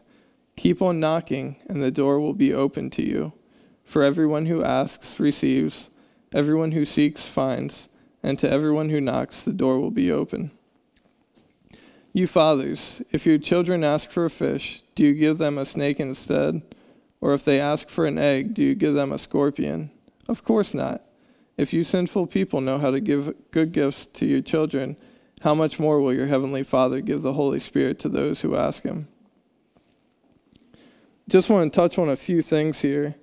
Keep 0.56 0.82
on 0.82 1.00
knocking, 1.00 1.56
and 1.66 1.82
the 1.82 1.90
door 1.90 2.20
will 2.20 2.34
be 2.34 2.52
open 2.52 2.90
to 2.90 3.02
you. 3.02 3.32
For 3.84 4.02
everyone 4.02 4.46
who 4.46 4.62
asks 4.62 5.18
receives, 5.18 5.88
everyone 6.32 6.72
who 6.72 6.84
seeks 6.84 7.26
finds, 7.26 7.88
and 8.22 8.38
to 8.38 8.50
everyone 8.50 8.90
who 8.90 9.00
knocks, 9.00 9.44
the 9.44 9.52
door 9.52 9.80
will 9.80 9.90
be 9.90 10.10
open. 10.10 10.50
You 12.12 12.26
fathers, 12.26 13.02
if 13.10 13.24
your 13.24 13.38
children 13.38 13.84
ask 13.84 14.10
for 14.10 14.24
a 14.24 14.30
fish, 14.30 14.82
do 14.94 15.04
you 15.04 15.14
give 15.14 15.38
them 15.38 15.58
a 15.58 15.64
snake 15.64 16.00
instead? 16.00 16.62
Or 17.20 17.34
if 17.34 17.44
they 17.44 17.60
ask 17.60 17.88
for 17.88 18.04
an 18.04 18.18
egg, 18.18 18.54
do 18.54 18.64
you 18.64 18.74
give 18.74 18.94
them 18.94 19.12
a 19.12 19.18
scorpion? 19.18 19.90
Of 20.28 20.42
course 20.42 20.74
not. 20.74 21.02
If 21.56 21.72
you 21.72 21.84
sinful 21.84 22.26
people 22.28 22.60
know 22.60 22.78
how 22.78 22.90
to 22.90 23.00
give 23.00 23.34
good 23.50 23.72
gifts 23.72 24.06
to 24.06 24.26
your 24.26 24.40
children, 24.40 24.96
how 25.42 25.54
much 25.54 25.78
more 25.78 26.00
will 26.00 26.12
your 26.12 26.26
heavenly 26.26 26.62
Father 26.62 27.00
give 27.00 27.22
the 27.22 27.34
Holy 27.34 27.58
Spirit 27.58 27.98
to 28.00 28.08
those 28.08 28.40
who 28.40 28.56
ask 28.56 28.82
him? 28.82 29.08
just 31.30 31.48
want 31.48 31.72
to 31.72 31.76
touch 31.76 31.96
on 31.96 32.08
a 32.08 32.16
few 32.16 32.42
things 32.42 32.80
here. 32.80 33.14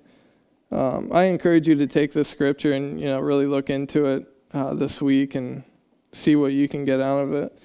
Um, 0.70 1.10
I 1.12 1.24
encourage 1.24 1.66
you 1.66 1.74
to 1.76 1.86
take 1.86 2.12
this 2.12 2.28
scripture 2.28 2.72
and 2.72 3.00
you 3.00 3.06
know 3.06 3.20
really 3.20 3.46
look 3.46 3.70
into 3.70 4.04
it 4.06 4.26
uh, 4.52 4.74
this 4.74 5.00
week 5.00 5.34
and 5.34 5.64
see 6.12 6.36
what 6.36 6.52
you 6.52 6.68
can 6.68 6.84
get 6.84 7.00
out 7.00 7.20
of 7.20 7.32
it. 7.32 7.58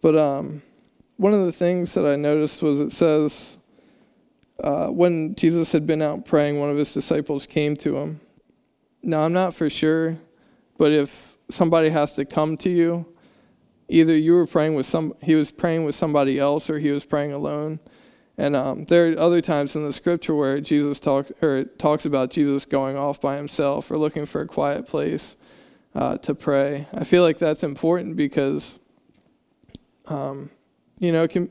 But 0.00 0.16
um, 0.16 0.62
one 1.16 1.34
of 1.34 1.44
the 1.46 1.52
things 1.52 1.94
that 1.94 2.06
I 2.06 2.14
noticed 2.14 2.62
was 2.62 2.78
it 2.78 2.92
says 2.92 3.58
uh, 4.62 4.86
when 4.88 5.34
Jesus 5.34 5.72
had 5.72 5.86
been 5.86 6.02
out 6.02 6.24
praying, 6.24 6.58
one 6.58 6.70
of 6.70 6.76
his 6.76 6.94
disciples 6.94 7.46
came 7.46 7.76
to 7.76 7.96
him. 7.96 8.20
Now 9.02 9.22
I'm 9.22 9.32
not 9.32 9.54
for 9.54 9.68
sure, 9.68 10.16
but 10.76 10.92
if 10.92 11.36
somebody 11.50 11.88
has 11.90 12.12
to 12.14 12.24
come 12.24 12.56
to 12.58 12.70
you, 12.70 13.06
either 13.88 14.16
you 14.16 14.34
were 14.34 14.46
praying 14.46 14.74
with 14.74 14.86
some, 14.86 15.14
he 15.22 15.34
was 15.34 15.50
praying 15.50 15.84
with 15.84 15.94
somebody 15.94 16.38
else, 16.38 16.68
or 16.70 16.78
he 16.78 16.90
was 16.90 17.04
praying 17.04 17.32
alone. 17.32 17.80
And 18.38 18.54
um, 18.54 18.84
there 18.84 19.12
are 19.12 19.18
other 19.18 19.40
times 19.40 19.74
in 19.74 19.84
the 19.84 19.92
scripture 19.92 20.32
where 20.32 20.60
Jesus 20.60 21.00
talk, 21.00 21.26
or 21.42 21.64
talks 21.64 22.06
about 22.06 22.30
Jesus 22.30 22.64
going 22.64 22.96
off 22.96 23.20
by 23.20 23.36
himself 23.36 23.90
or 23.90 23.98
looking 23.98 24.26
for 24.26 24.40
a 24.40 24.46
quiet 24.46 24.86
place 24.86 25.36
uh, 25.96 26.18
to 26.18 26.36
pray. 26.36 26.86
I 26.94 27.02
feel 27.02 27.24
like 27.24 27.38
that's 27.38 27.64
important 27.64 28.16
because, 28.16 28.78
um, 30.06 30.50
you 31.00 31.10
know, 31.10 31.26
com- 31.26 31.50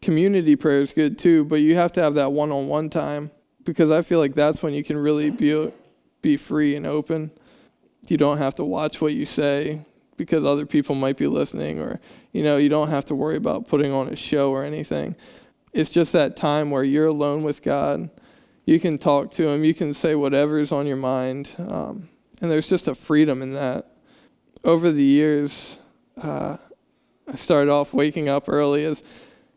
community 0.00 0.56
prayer 0.56 0.80
is 0.80 0.94
good 0.94 1.18
too, 1.18 1.44
but 1.44 1.56
you 1.56 1.74
have 1.74 1.92
to 1.92 2.02
have 2.02 2.14
that 2.14 2.32
one-on-one 2.32 2.88
time 2.88 3.30
because 3.64 3.90
I 3.90 4.00
feel 4.00 4.18
like 4.18 4.34
that's 4.34 4.62
when 4.62 4.72
you 4.72 4.82
can 4.82 4.96
really 4.96 5.30
be 5.30 5.70
be 6.22 6.36
free 6.36 6.76
and 6.76 6.86
open. 6.86 7.30
You 8.08 8.16
don't 8.16 8.38
have 8.38 8.54
to 8.54 8.64
watch 8.64 9.00
what 9.00 9.12
you 9.12 9.26
say 9.26 9.84
because 10.16 10.44
other 10.44 10.64
people 10.64 10.94
might 10.94 11.16
be 11.16 11.26
listening, 11.26 11.80
or 11.80 12.00
you 12.32 12.42
know, 12.42 12.56
you 12.56 12.68
don't 12.68 12.88
have 12.88 13.04
to 13.06 13.14
worry 13.14 13.36
about 13.36 13.68
putting 13.68 13.92
on 13.92 14.08
a 14.08 14.16
show 14.16 14.50
or 14.50 14.64
anything 14.64 15.14
it's 15.72 15.90
just 15.90 16.12
that 16.12 16.36
time 16.36 16.70
where 16.70 16.84
you're 16.84 17.06
alone 17.06 17.42
with 17.42 17.62
God. 17.62 18.10
You 18.64 18.78
can 18.78 18.98
talk 18.98 19.30
to 19.32 19.48
Him, 19.48 19.64
you 19.64 19.74
can 19.74 19.94
say 19.94 20.14
whatever's 20.14 20.72
on 20.72 20.86
your 20.86 20.96
mind. 20.96 21.54
Um, 21.58 22.08
and 22.40 22.50
there's 22.50 22.68
just 22.68 22.88
a 22.88 22.94
freedom 22.94 23.42
in 23.42 23.54
that. 23.54 23.86
Over 24.64 24.90
the 24.90 25.02
years, 25.02 25.78
uh, 26.20 26.56
I 27.30 27.36
started 27.36 27.70
off 27.70 27.94
waking 27.94 28.28
up 28.28 28.48
early 28.48 28.84
as 28.84 29.02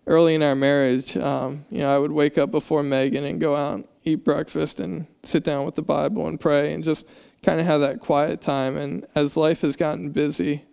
early 0.08 0.36
in 0.36 0.44
our 0.44 0.56
marriage. 0.56 1.18
Um, 1.18 1.66
you 1.70 1.80
know, 1.80 1.94
I 1.94 1.98
would 1.98 2.12
wake 2.12 2.38
up 2.38 2.52
before 2.52 2.84
Megan 2.84 3.26
and 3.26 3.40
go 3.40 3.56
out, 3.56 3.76
and 3.76 3.88
eat 4.04 4.24
breakfast, 4.24 4.80
and 4.80 5.08
sit 5.24 5.44
down 5.44 5.66
with 5.66 5.76
the 5.76 5.82
Bible 5.82 6.28
and 6.28 6.40
pray, 6.40 6.74
and 6.74 6.84
just 6.84 7.08
kind 7.44 7.60
of 7.60 7.66
have 7.66 7.82
that 7.82 8.00
quiet 8.00 8.42
time. 8.42 8.78
And 8.78 9.06
as 9.16 9.36
life 9.36 9.62
has 9.62 9.76
gotten 9.76 10.12
busy, 10.12 10.64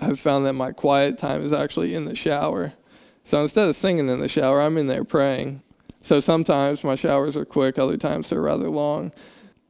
I've 0.00 0.20
found 0.20 0.46
that 0.46 0.54
my 0.54 0.72
quiet 0.72 1.18
time 1.18 1.44
is 1.44 1.52
actually 1.52 1.94
in 1.94 2.04
the 2.04 2.14
shower. 2.14 2.72
So 3.26 3.42
instead 3.42 3.66
of 3.66 3.74
singing 3.74 4.08
in 4.08 4.20
the 4.20 4.28
shower, 4.28 4.60
I'm 4.60 4.78
in 4.78 4.86
there 4.86 5.02
praying. 5.02 5.60
So 6.00 6.20
sometimes 6.20 6.84
my 6.84 6.94
showers 6.94 7.36
are 7.36 7.44
quick, 7.44 7.76
other 7.76 7.96
times 7.96 8.30
they're 8.30 8.40
rather 8.40 8.70
long. 8.70 9.10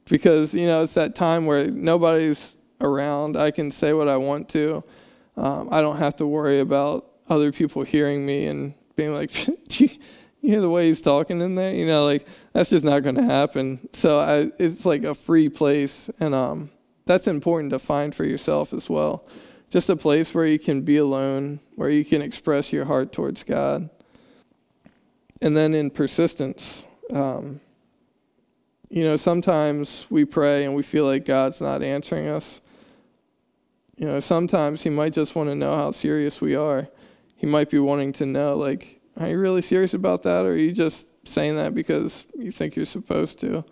Because, 0.04 0.54
you 0.54 0.66
know, 0.66 0.82
it's 0.82 0.92
that 0.92 1.14
time 1.14 1.46
where 1.46 1.70
nobody's 1.70 2.54
around. 2.82 3.34
I 3.34 3.50
can 3.50 3.72
say 3.72 3.94
what 3.94 4.08
I 4.08 4.18
want 4.18 4.50
to. 4.50 4.84
Um, 5.38 5.70
I 5.72 5.80
don't 5.80 5.96
have 5.96 6.16
to 6.16 6.26
worry 6.26 6.60
about 6.60 7.06
other 7.30 7.50
people 7.50 7.82
hearing 7.82 8.26
me 8.26 8.46
and 8.46 8.74
being 8.94 9.14
like, 9.14 9.48
you 9.80 9.88
hear 10.42 10.60
the 10.60 10.68
way 10.68 10.88
he's 10.88 11.00
talking 11.00 11.40
in 11.40 11.54
there? 11.54 11.72
You 11.72 11.86
know, 11.86 12.04
like, 12.04 12.26
that's 12.52 12.68
just 12.68 12.84
not 12.84 13.04
going 13.04 13.16
to 13.16 13.24
happen. 13.24 13.88
So 13.94 14.18
I, 14.18 14.52
it's 14.62 14.84
like 14.84 15.04
a 15.04 15.14
free 15.14 15.48
place. 15.48 16.10
And 16.20 16.34
um, 16.34 16.70
that's 17.06 17.26
important 17.26 17.70
to 17.70 17.78
find 17.78 18.14
for 18.14 18.24
yourself 18.24 18.74
as 18.74 18.90
well 18.90 19.26
just 19.70 19.88
a 19.88 19.96
place 19.96 20.34
where 20.34 20.46
you 20.46 20.58
can 20.58 20.82
be 20.82 20.96
alone, 20.96 21.60
where 21.74 21.90
you 21.90 22.04
can 22.04 22.22
express 22.22 22.72
your 22.72 22.84
heart 22.84 23.12
towards 23.12 23.42
God. 23.42 23.90
And 25.42 25.56
then 25.56 25.74
in 25.74 25.90
persistence, 25.90 26.86
um, 27.12 27.60
you 28.88 29.02
know, 29.02 29.16
sometimes 29.16 30.06
we 30.08 30.24
pray 30.24 30.64
and 30.64 30.74
we 30.74 30.82
feel 30.82 31.04
like 31.04 31.24
God's 31.24 31.60
not 31.60 31.82
answering 31.82 32.28
us. 32.28 32.60
You 33.96 34.06
know, 34.06 34.20
sometimes 34.20 34.82
He 34.82 34.90
might 34.90 35.12
just 35.12 35.34
want 35.34 35.50
to 35.50 35.54
know 35.54 35.74
how 35.76 35.90
serious 35.90 36.40
we 36.40 36.54
are. 36.54 36.88
He 37.36 37.46
might 37.46 37.68
be 37.68 37.78
wanting 37.78 38.12
to 38.14 38.26
know, 38.26 38.56
like, 38.56 39.00
are 39.18 39.28
you 39.28 39.38
really 39.38 39.62
serious 39.62 39.94
about 39.94 40.22
that, 40.22 40.44
or 40.44 40.50
are 40.50 40.56
you 40.56 40.72
just 40.72 41.06
saying 41.26 41.56
that 41.56 41.74
because 41.74 42.24
you 42.34 42.52
think 42.52 42.76
you're 42.76 42.84
supposed 42.84 43.40
to? 43.40 43.64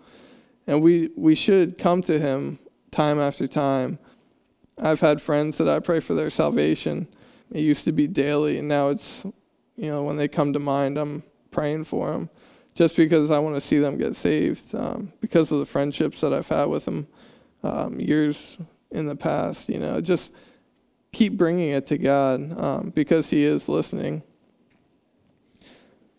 And 0.67 0.81
we, 0.81 1.11
we 1.15 1.35
should 1.35 1.77
come 1.77 2.01
to 2.03 2.19
Him 2.19 2.59
time 2.91 3.19
after 3.19 3.47
time 3.47 3.99
I've 4.77 4.99
had 4.99 5.21
friends 5.21 5.57
that 5.57 5.69
I 5.69 5.79
pray 5.79 5.99
for 5.99 6.13
their 6.13 6.29
salvation. 6.29 7.07
It 7.51 7.61
used 7.61 7.85
to 7.85 7.91
be 7.91 8.07
daily, 8.07 8.57
and 8.57 8.67
now 8.67 8.89
it's, 8.89 9.25
you 9.75 9.89
know, 9.89 10.03
when 10.03 10.17
they 10.17 10.27
come 10.27 10.53
to 10.53 10.59
mind, 10.59 10.97
I'm 10.97 11.23
praying 11.51 11.85
for 11.85 12.11
them 12.11 12.29
just 12.75 12.97
because 12.97 13.31
I 13.31 13.39
want 13.39 13.55
to 13.55 13.61
see 13.61 13.79
them 13.79 13.97
get 13.97 14.15
saved 14.15 14.75
um, 14.75 15.11
because 15.21 15.51
of 15.51 15.59
the 15.59 15.65
friendships 15.65 16.21
that 16.21 16.33
I've 16.33 16.47
had 16.47 16.65
with 16.65 16.85
them 16.85 17.07
um, 17.63 17.99
years 17.99 18.57
in 18.91 19.07
the 19.07 19.15
past. 19.15 19.69
You 19.69 19.79
know, 19.79 20.01
just 20.01 20.33
keep 21.13 21.37
bringing 21.37 21.69
it 21.69 21.85
to 21.87 21.97
God 21.97 22.59
um, 22.59 22.89
because 22.89 23.29
He 23.29 23.43
is 23.43 23.69
listening. 23.69 24.21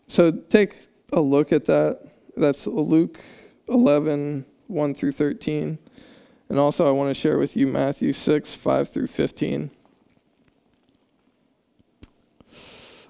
So 0.07 0.31
take 0.31 0.87
a 1.13 1.21
look 1.21 1.51
at 1.51 1.65
that. 1.65 1.99
That's 2.35 2.65
Luke 2.65 3.19
11, 3.67 4.45
1 4.67 4.93
through 4.95 5.11
13. 5.11 5.77
And 6.49 6.57
also, 6.57 6.87
I 6.87 6.91
want 6.91 7.09
to 7.09 7.13
share 7.13 7.37
with 7.37 7.57
you 7.57 7.67
Matthew 7.67 8.13
6, 8.13 8.55
5 8.55 8.89
through 8.89 9.07
15. 9.07 9.71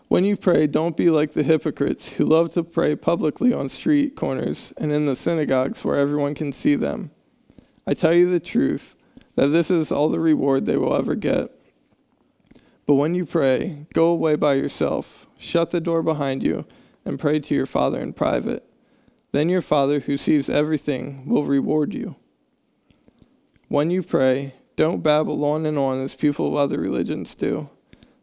When 0.07 0.23
you 0.23 0.37
pray, 0.37 0.67
don't 0.67 0.95
be 0.95 1.09
like 1.09 1.33
the 1.33 1.43
hypocrites 1.43 2.13
who 2.13 2.25
love 2.25 2.53
to 2.53 2.63
pray 2.63 2.95
publicly 2.95 3.53
on 3.53 3.67
street 3.67 4.15
corners 4.15 4.73
and 4.77 4.91
in 4.91 5.05
the 5.05 5.15
synagogues 5.15 5.83
where 5.83 5.99
everyone 5.99 6.33
can 6.33 6.53
see 6.53 6.75
them. 6.75 7.11
I 7.85 7.93
tell 7.93 8.13
you 8.13 8.29
the 8.29 8.39
truth, 8.39 8.95
that 9.35 9.47
this 9.47 9.69
is 9.69 9.91
all 9.91 10.09
the 10.09 10.19
reward 10.19 10.65
they 10.65 10.77
will 10.77 10.95
ever 10.95 11.15
get. 11.15 11.51
But 12.85 12.95
when 12.95 13.15
you 13.15 13.25
pray, 13.25 13.85
go 13.93 14.07
away 14.07 14.35
by 14.35 14.53
yourself, 14.53 15.27
shut 15.37 15.71
the 15.71 15.81
door 15.81 16.01
behind 16.01 16.41
you, 16.41 16.65
and 17.05 17.19
pray 17.19 17.39
to 17.41 17.53
your 17.53 17.65
Father 17.65 17.99
in 17.99 18.13
private. 18.13 18.65
Then 19.33 19.49
your 19.49 19.61
Father, 19.61 19.99
who 19.99 20.17
sees 20.17 20.49
everything, 20.49 21.27
will 21.27 21.43
reward 21.43 21.93
you. 21.93 22.15
When 23.69 23.91
you 23.91 24.01
pray, 24.01 24.53
don't 24.77 25.03
babble 25.03 25.43
on 25.43 25.65
and 25.65 25.77
on 25.77 26.01
as 26.01 26.13
people 26.13 26.47
of 26.47 26.55
other 26.55 26.79
religions 26.79 27.35
do. 27.35 27.69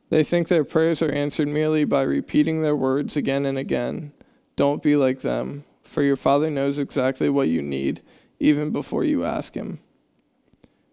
They 0.09 0.25
think 0.25 0.49
their 0.49 0.65
prayers 0.65 1.03
are 1.03 1.11
answered 1.11 1.49
merely 1.49 1.85
by 1.85 2.03
repeating 2.03 2.63
their 2.63 2.77
words 2.77 3.17
again 3.17 3.45
and 3.45 3.59
again. 3.59 4.13
Don't 4.57 4.83
be 4.83 4.97
like 4.97 5.21
them, 5.21 5.65
for 5.83 6.03
your 6.03 6.17
Father 6.17 6.49
knows 6.49 6.79
exactly 6.79 7.29
what 7.29 7.49
you 7.49 7.61
need 7.61 8.01
even 8.41 8.71
before 8.71 9.05
you 9.05 9.25
ask 9.25 9.55
Him. 9.55 9.81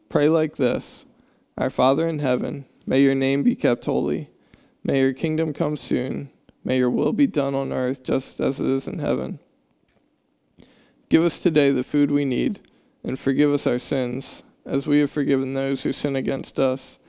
Pray 0.10 0.28
like 0.28 0.58
this 0.58 1.06
Our 1.58 1.70
Father 1.70 2.06
in 2.08 2.20
heaven, 2.20 2.66
may 2.86 3.02
your 3.02 3.16
name 3.16 3.44
be 3.44 3.56
kept 3.56 3.86
holy. 3.86 4.30
May 4.84 5.00
your 5.00 5.14
kingdom 5.14 5.54
come 5.54 5.78
soon. 5.78 6.30
May 6.64 6.78
your 6.78 6.90
will 6.90 7.14
be 7.14 7.28
done 7.28 7.56
on 7.56 7.72
earth 7.72 8.04
just 8.04 8.40
as 8.40 8.60
it 8.60 8.66
is 8.66 8.88
in 8.88 9.00
heaven. 9.00 9.40
Give 11.08 11.24
us 11.24 11.40
today 11.40 11.72
the 11.72 11.84
food 11.84 12.12
we 12.12 12.26
need 12.26 12.60
and 13.04 13.18
forgive 13.18 13.52
us 13.52 13.68
our 13.68 13.80
sins, 13.80 14.44
as 14.66 14.88
we 14.88 15.00
have 15.00 15.12
forgiven 15.12 15.54
those 15.54 15.84
who 15.84 15.92
sin 15.92 16.16
against 16.16 16.60
us. 16.60 17.00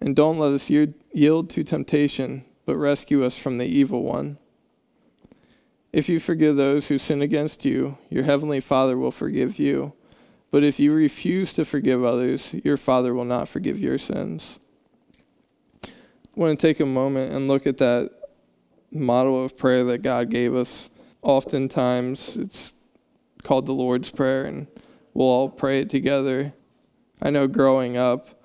And 0.00 0.14
don't 0.14 0.38
let 0.38 0.52
us 0.52 0.70
yield 0.70 1.50
to 1.50 1.64
temptation, 1.64 2.44
but 2.66 2.76
rescue 2.76 3.24
us 3.24 3.36
from 3.36 3.58
the 3.58 3.66
evil 3.66 4.02
one. 4.02 4.38
If 5.92 6.08
you 6.08 6.20
forgive 6.20 6.56
those 6.56 6.88
who 6.88 6.98
sin 6.98 7.22
against 7.22 7.64
you, 7.64 7.98
your 8.10 8.24
heavenly 8.24 8.60
Father 8.60 8.98
will 8.98 9.10
forgive 9.10 9.58
you. 9.58 9.94
But 10.50 10.64
if 10.64 10.78
you 10.78 10.92
refuse 10.92 11.52
to 11.54 11.64
forgive 11.64 12.04
others, 12.04 12.54
your 12.64 12.76
Father 12.76 13.14
will 13.14 13.24
not 13.24 13.48
forgive 13.48 13.78
your 13.78 13.98
sins. 13.98 14.58
I 15.84 15.88
want 16.34 16.58
to 16.58 16.66
take 16.66 16.80
a 16.80 16.86
moment 16.86 17.32
and 17.32 17.48
look 17.48 17.66
at 17.66 17.78
that 17.78 18.10
model 18.92 19.44
of 19.44 19.56
prayer 19.56 19.84
that 19.84 20.02
God 20.02 20.30
gave 20.30 20.54
us. 20.54 20.90
Oftentimes, 21.22 22.36
it's 22.36 22.72
called 23.42 23.66
the 23.66 23.74
Lord's 23.74 24.10
Prayer, 24.10 24.44
and 24.44 24.68
we'll 25.18 25.26
all 25.26 25.48
pray 25.48 25.80
it 25.80 25.90
together. 25.90 26.54
I 27.20 27.30
know 27.30 27.48
growing 27.48 27.96
up, 27.96 28.40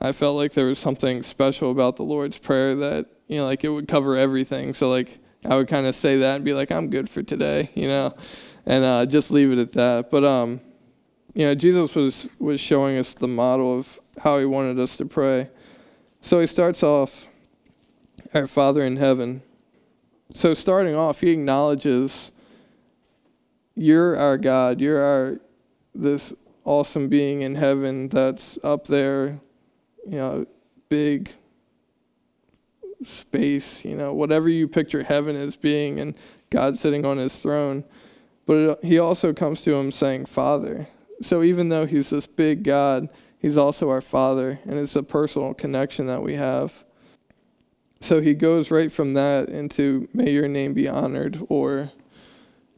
I 0.00 0.10
felt 0.10 0.34
like 0.34 0.52
there 0.54 0.66
was 0.66 0.80
something 0.80 1.22
special 1.22 1.70
about 1.70 1.94
the 1.94 2.02
Lord's 2.02 2.36
Prayer 2.36 2.74
that, 2.74 3.06
you 3.28 3.36
know, 3.36 3.44
like 3.44 3.62
it 3.62 3.68
would 3.68 3.86
cover 3.86 4.16
everything. 4.16 4.74
So, 4.74 4.90
like, 4.90 5.18
I 5.48 5.54
would 5.54 5.68
kind 5.68 5.86
of 5.86 5.94
say 5.94 6.18
that 6.18 6.34
and 6.34 6.44
be 6.44 6.52
like, 6.52 6.72
I'm 6.72 6.90
good 6.90 7.08
for 7.08 7.22
today, 7.22 7.70
you 7.76 7.86
know, 7.86 8.12
and 8.66 8.84
uh, 8.84 9.06
just 9.06 9.30
leave 9.30 9.52
it 9.52 9.58
at 9.58 9.70
that. 9.72 10.10
But 10.10 10.24
um, 10.24 10.60
you 11.32 11.46
know, 11.46 11.54
Jesus 11.54 11.94
was 11.94 12.28
was 12.40 12.60
showing 12.60 12.98
us 12.98 13.14
the 13.14 13.28
model 13.28 13.78
of 13.78 14.00
how 14.20 14.38
he 14.38 14.44
wanted 14.44 14.80
us 14.80 14.96
to 14.96 15.06
pray. 15.06 15.48
So 16.22 16.40
he 16.40 16.48
starts 16.48 16.82
off, 16.82 17.28
Our 18.34 18.48
Father 18.48 18.82
in 18.82 18.96
heaven. 18.96 19.42
So 20.32 20.54
starting 20.54 20.96
off, 20.96 21.20
he 21.20 21.30
acknowledges, 21.30 22.32
You're 23.76 24.16
our 24.16 24.36
God. 24.38 24.80
You're 24.80 25.00
our 25.00 25.40
this 25.94 26.32
awesome 26.64 27.08
being 27.08 27.42
in 27.42 27.54
heaven 27.54 28.08
that's 28.08 28.58
up 28.62 28.86
there, 28.86 29.40
you 30.06 30.16
know, 30.16 30.46
big 30.88 31.30
space, 33.02 33.84
you 33.84 33.96
know, 33.96 34.12
whatever 34.12 34.48
you 34.48 34.68
picture 34.68 35.02
heaven 35.02 35.36
as 35.36 35.56
being, 35.56 36.00
and 36.00 36.14
God 36.50 36.78
sitting 36.78 37.04
on 37.04 37.16
his 37.16 37.38
throne. 37.40 37.84
But 38.46 38.56
it, 38.56 38.84
he 38.84 38.98
also 38.98 39.32
comes 39.32 39.62
to 39.62 39.74
him 39.74 39.92
saying, 39.92 40.26
Father. 40.26 40.86
So 41.22 41.42
even 41.42 41.68
though 41.68 41.86
he's 41.86 42.10
this 42.10 42.26
big 42.26 42.62
God, 42.62 43.08
he's 43.38 43.58
also 43.58 43.90
our 43.90 44.00
Father, 44.00 44.58
and 44.64 44.74
it's 44.78 44.96
a 44.96 45.02
personal 45.02 45.54
connection 45.54 46.06
that 46.06 46.22
we 46.22 46.34
have. 46.34 46.84
So 48.00 48.20
he 48.20 48.34
goes 48.34 48.70
right 48.70 48.90
from 48.90 49.14
that 49.14 49.48
into, 49.48 50.08
May 50.14 50.30
your 50.30 50.48
name 50.48 50.72
be 50.72 50.88
honored, 50.88 51.38
or 51.48 51.92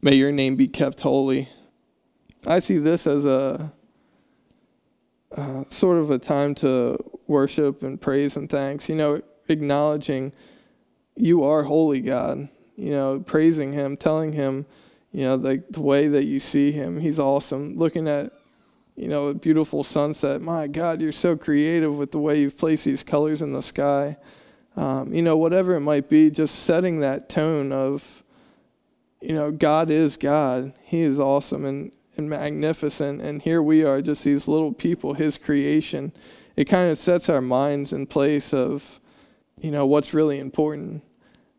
May 0.02 0.16
your 0.16 0.32
name 0.32 0.56
be 0.56 0.68
kept 0.68 1.00
holy. 1.00 1.48
I 2.46 2.58
see 2.58 2.78
this 2.78 3.06
as 3.06 3.24
a 3.24 3.72
uh, 5.36 5.64
sort 5.68 5.98
of 5.98 6.10
a 6.10 6.18
time 6.18 6.54
to 6.56 6.98
worship 7.26 7.82
and 7.82 8.00
praise 8.00 8.36
and 8.36 8.50
thanks. 8.50 8.88
You 8.88 8.96
know, 8.96 9.22
acknowledging 9.48 10.32
you 11.16 11.44
are 11.44 11.62
holy 11.62 12.00
God. 12.00 12.48
You 12.76 12.90
know, 12.90 13.20
praising 13.20 13.72
Him, 13.72 13.96
telling 13.96 14.32
Him, 14.32 14.66
you 15.12 15.22
know, 15.22 15.36
the, 15.36 15.62
the 15.70 15.80
way 15.80 16.08
that 16.08 16.24
you 16.24 16.40
see 16.40 16.72
Him. 16.72 16.98
He's 16.98 17.18
awesome. 17.18 17.76
Looking 17.76 18.08
at, 18.08 18.32
you 18.96 19.08
know, 19.08 19.28
a 19.28 19.34
beautiful 19.34 19.84
sunset. 19.84 20.40
My 20.40 20.66
God, 20.66 21.00
you're 21.00 21.12
so 21.12 21.36
creative 21.36 21.96
with 21.96 22.10
the 22.10 22.18
way 22.18 22.40
you've 22.40 22.56
placed 22.56 22.84
these 22.84 23.04
colors 23.04 23.40
in 23.40 23.52
the 23.52 23.62
sky. 23.62 24.16
Um, 24.74 25.12
you 25.12 25.22
know, 25.22 25.36
whatever 25.36 25.74
it 25.74 25.80
might 25.80 26.08
be, 26.08 26.30
just 26.30 26.64
setting 26.64 27.00
that 27.00 27.28
tone 27.28 27.72
of, 27.72 28.22
you 29.20 29.34
know, 29.34 29.52
God 29.52 29.90
is 29.90 30.16
God. 30.16 30.72
He 30.82 31.02
is 31.02 31.20
awesome 31.20 31.64
and, 31.66 31.92
and 32.16 32.28
magnificent. 32.28 33.20
And 33.20 33.40
here 33.40 33.62
we 33.62 33.84
are, 33.84 34.02
just 34.02 34.24
these 34.24 34.48
little 34.48 34.72
people, 34.72 35.14
His 35.14 35.38
creation. 35.38 36.12
It 36.56 36.66
kind 36.66 36.90
of 36.90 36.98
sets 36.98 37.28
our 37.28 37.40
minds 37.40 37.92
in 37.92 38.06
place 38.06 38.52
of, 38.52 39.00
you 39.60 39.70
know, 39.70 39.86
what's 39.86 40.12
really 40.12 40.38
important. 40.38 41.02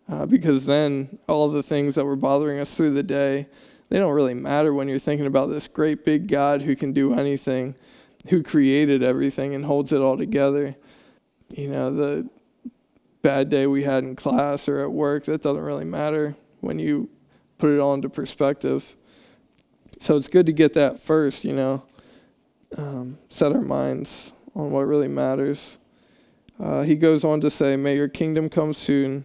Uh, 0.07 0.25
because 0.25 0.65
then 0.65 1.17
all 1.27 1.49
the 1.49 1.63
things 1.63 1.95
that 1.95 2.05
were 2.05 2.15
bothering 2.15 2.59
us 2.59 2.75
through 2.75 2.91
the 2.91 3.03
day, 3.03 3.47
they 3.89 3.99
don't 3.99 4.13
really 4.13 4.33
matter 4.33 4.73
when 4.73 4.87
you're 4.87 4.99
thinking 4.99 5.27
about 5.27 5.49
this 5.49 5.67
great 5.67 6.03
big 6.03 6.27
God 6.27 6.61
who 6.61 6.75
can 6.75 6.93
do 6.93 7.13
anything, 7.13 7.75
who 8.29 8.43
created 8.43 9.01
everything 9.01 9.55
and 9.55 9.63
holds 9.63 9.93
it 9.93 10.01
all 10.01 10.17
together. 10.17 10.75
You 11.55 11.69
know, 11.69 11.93
the 11.93 12.29
bad 13.21 13.49
day 13.49 13.67
we 13.67 13.83
had 13.83 14.03
in 14.03 14.15
class 14.15 14.67
or 14.67 14.81
at 14.81 14.91
work, 14.91 15.25
that 15.25 15.41
doesn't 15.41 15.63
really 15.63 15.85
matter 15.85 16.35
when 16.59 16.79
you 16.79 17.09
put 17.57 17.69
it 17.69 17.79
all 17.79 17.93
into 17.93 18.09
perspective. 18.09 18.95
So 20.03 20.17
it's 20.17 20.27
good 20.27 20.47
to 20.47 20.51
get 20.51 20.73
that 20.73 20.99
first, 20.99 21.45
you 21.45 21.53
know, 21.53 21.81
um, 22.77 23.17
set 23.29 23.53
our 23.53 23.61
minds 23.61 24.33
on 24.53 24.69
what 24.71 24.81
really 24.81 25.07
matters. 25.07 25.77
Uh, 26.59 26.81
he 26.81 26.97
goes 26.97 27.23
on 27.23 27.39
to 27.39 27.49
say, 27.49 27.77
May 27.77 27.95
your 27.95 28.09
kingdom 28.09 28.49
come 28.49 28.73
soon. 28.73 29.23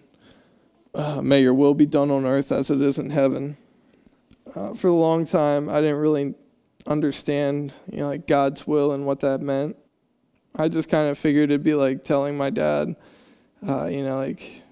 Uh, 0.95 1.21
may 1.21 1.43
your 1.43 1.53
will 1.53 1.75
be 1.75 1.85
done 1.85 2.13
on 2.13 2.25
earth 2.25 2.53
as 2.53 2.71
it 2.71 2.81
is 2.81 2.97
in 2.97 3.11
heaven. 3.11 3.57
Uh, 4.55 4.73
for 4.73 4.87
a 4.87 4.93
long 4.93 5.27
time, 5.27 5.69
I 5.69 5.81
didn't 5.81 5.99
really 5.99 6.37
understand, 6.87 7.73
you 7.91 7.99
know, 7.99 8.07
like 8.07 8.29
God's 8.29 8.65
will 8.65 8.93
and 8.93 9.05
what 9.05 9.19
that 9.19 9.41
meant. 9.41 9.77
I 10.55 10.69
just 10.69 10.89
kind 10.89 11.11
of 11.11 11.19
figured 11.19 11.51
it'd 11.51 11.65
be 11.65 11.75
like 11.75 12.05
telling 12.05 12.37
my 12.37 12.51
dad, 12.51 12.95
uh, 13.69 13.87
you 13.87 14.05
know, 14.05 14.17
like 14.17 14.63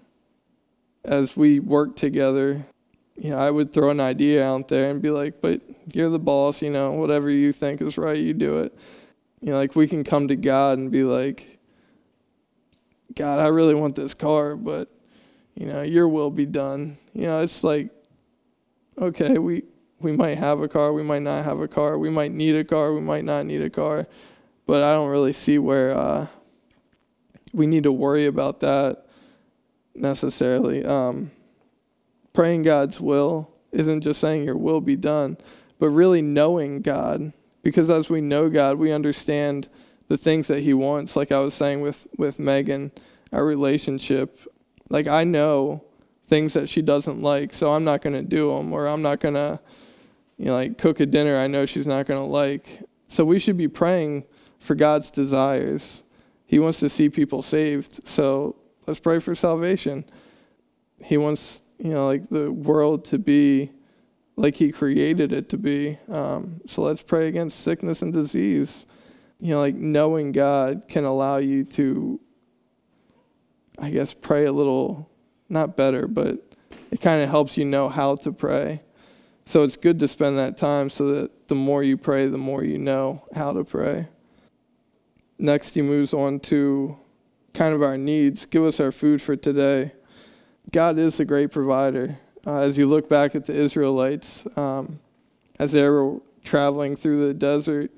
as 1.04 1.36
we 1.36 1.58
work 1.58 1.96
together, 1.96 2.64
you 3.16 3.30
know, 3.30 3.38
I 3.38 3.50
would 3.50 3.72
throw 3.72 3.90
an 3.90 4.00
idea 4.00 4.46
out 4.46 4.68
there 4.68 4.90
and 4.90 5.00
be 5.00 5.10
like, 5.10 5.40
but 5.40 5.60
you're 5.92 6.10
the 6.10 6.18
boss, 6.18 6.60
you 6.60 6.70
know, 6.70 6.92
whatever 6.92 7.30
you 7.30 7.52
think 7.52 7.80
is 7.80 7.96
right, 7.96 8.18
you 8.18 8.34
do 8.34 8.58
it. 8.58 8.76
You 9.40 9.52
know, 9.52 9.58
like 9.58 9.74
we 9.74 9.86
can 9.86 10.04
come 10.04 10.28
to 10.28 10.36
God 10.36 10.78
and 10.78 10.90
be 10.90 11.02
like, 11.02 11.58
God, 13.14 13.38
I 13.38 13.48
really 13.48 13.74
want 13.74 13.96
this 13.96 14.12
car, 14.12 14.56
but 14.56 14.90
you 15.54 15.66
know, 15.66 15.82
your 15.82 16.08
will 16.08 16.30
be 16.30 16.44
done. 16.44 16.98
You 17.14 17.22
know, 17.22 17.42
it's 17.42 17.64
like, 17.64 17.90
okay, 18.98 19.38
we 19.38 19.62
we 20.00 20.12
might 20.12 20.36
have 20.36 20.60
a 20.60 20.68
car, 20.68 20.92
we 20.92 21.02
might 21.02 21.22
not 21.22 21.44
have 21.44 21.60
a 21.60 21.68
car, 21.68 21.98
we 21.98 22.10
might 22.10 22.32
need 22.32 22.54
a 22.54 22.64
car, 22.64 22.92
we 22.92 23.00
might 23.00 23.24
not 23.24 23.46
need 23.46 23.62
a 23.62 23.70
car, 23.70 24.06
but 24.66 24.82
I 24.82 24.92
don't 24.92 25.10
really 25.10 25.32
see 25.32 25.58
where 25.58 25.96
uh, 25.96 26.26
we 27.54 27.66
need 27.66 27.84
to 27.84 27.92
worry 27.92 28.26
about 28.26 28.60
that 28.60 29.06
necessarily. 29.94 30.84
Um, 30.84 31.30
praying 32.36 32.62
God's 32.62 33.00
will 33.00 33.50
isn't 33.72 34.02
just 34.02 34.20
saying 34.20 34.44
your 34.44 34.58
will 34.58 34.82
be 34.82 34.94
done, 34.94 35.38
but 35.78 35.88
really 35.88 36.20
knowing 36.20 36.82
God, 36.82 37.32
because 37.62 37.90
as 37.90 38.10
we 38.10 38.20
know 38.20 38.50
God, 38.50 38.76
we 38.76 38.92
understand 38.92 39.68
the 40.08 40.18
things 40.18 40.46
that 40.48 40.60
he 40.60 40.74
wants. 40.74 41.16
Like 41.16 41.32
i 41.32 41.40
was 41.40 41.54
saying 41.54 41.80
with 41.80 42.06
with 42.16 42.38
megan 42.38 42.92
our 43.32 43.44
relationship 43.44 44.38
like 44.88 45.08
i 45.08 45.24
know 45.24 45.82
things 46.26 46.52
that 46.52 46.68
she 46.68 46.80
doesn't 46.80 47.22
like 47.22 47.52
so 47.52 47.72
i'm 47.72 47.82
not 47.82 48.02
going 48.02 48.14
to 48.14 48.22
do 48.22 48.52
them 48.52 48.72
or 48.72 48.86
i'm 48.86 49.02
not 49.02 49.18
going 49.18 49.34
to 49.34 49.58
you 50.36 50.44
know 50.44 50.52
like 50.52 50.78
cook 50.78 51.00
a 51.00 51.06
dinner 51.06 51.36
i 51.36 51.46
know 51.46 51.66
she's 51.66 51.86
not 51.86 52.06
going 52.06 52.20
to 52.20 52.26
like. 52.26 52.82
So 53.08 53.24
we 53.24 53.38
should 53.38 53.56
be 53.56 53.68
praying 53.68 54.26
for 54.58 54.74
god's 54.74 55.10
desires. 55.10 56.04
He 56.44 56.58
wants 56.58 56.80
to 56.80 56.88
see 56.88 57.08
people 57.08 57.42
saved 57.42 58.06
so 58.06 58.56
let's 58.86 59.00
pray 59.00 59.18
for 59.20 59.34
salvation. 59.34 60.04
He 61.04 61.16
wants 61.16 61.62
you 61.78 61.92
know 61.92 62.06
like 62.06 62.28
the 62.30 62.50
world 62.50 63.04
to 63.04 63.18
be 63.18 63.70
like 64.36 64.54
he 64.54 64.70
created 64.70 65.32
it 65.32 65.48
to 65.48 65.56
be 65.56 65.98
um, 66.10 66.60
so 66.66 66.82
let's 66.82 67.02
pray 67.02 67.28
against 67.28 67.60
sickness 67.60 68.02
and 68.02 68.12
disease 68.12 68.86
you 69.38 69.50
know, 69.50 69.60
like 69.60 69.74
knowing 69.74 70.32
God 70.32 70.84
can 70.88 71.04
allow 71.04 71.36
you 71.36 71.64
to, 71.64 72.20
I 73.78 73.90
guess, 73.90 74.14
pray 74.14 74.46
a 74.46 74.52
little, 74.52 75.10
not 75.48 75.76
better, 75.76 76.06
but 76.08 76.42
it 76.90 77.00
kind 77.00 77.22
of 77.22 77.28
helps 77.28 77.58
you 77.58 77.64
know 77.64 77.88
how 77.88 78.16
to 78.16 78.32
pray. 78.32 78.82
So 79.44 79.62
it's 79.62 79.76
good 79.76 79.98
to 80.00 80.08
spend 80.08 80.38
that 80.38 80.56
time 80.56 80.90
so 80.90 81.12
that 81.12 81.48
the 81.48 81.54
more 81.54 81.82
you 81.82 81.96
pray, 81.96 82.26
the 82.26 82.38
more 82.38 82.64
you 82.64 82.78
know 82.78 83.22
how 83.34 83.52
to 83.52 83.62
pray. 83.62 84.08
Next, 85.38 85.74
he 85.74 85.82
moves 85.82 86.14
on 86.14 86.40
to 86.40 86.98
kind 87.52 87.74
of 87.74 87.82
our 87.82 87.98
needs. 87.98 88.46
Give 88.46 88.64
us 88.64 88.80
our 88.80 88.90
food 88.90 89.20
for 89.20 89.36
today. 89.36 89.92
God 90.72 90.98
is 90.98 91.20
a 91.20 91.24
great 91.24 91.52
provider. 91.52 92.16
Uh, 92.46 92.60
as 92.60 92.78
you 92.78 92.86
look 92.86 93.08
back 93.08 93.34
at 93.34 93.46
the 93.46 93.54
Israelites, 93.54 94.46
um, 94.56 94.98
as 95.58 95.72
they 95.72 95.88
were 95.88 96.20
traveling 96.44 96.96
through 96.96 97.26
the 97.26 97.34
desert, 97.34 97.90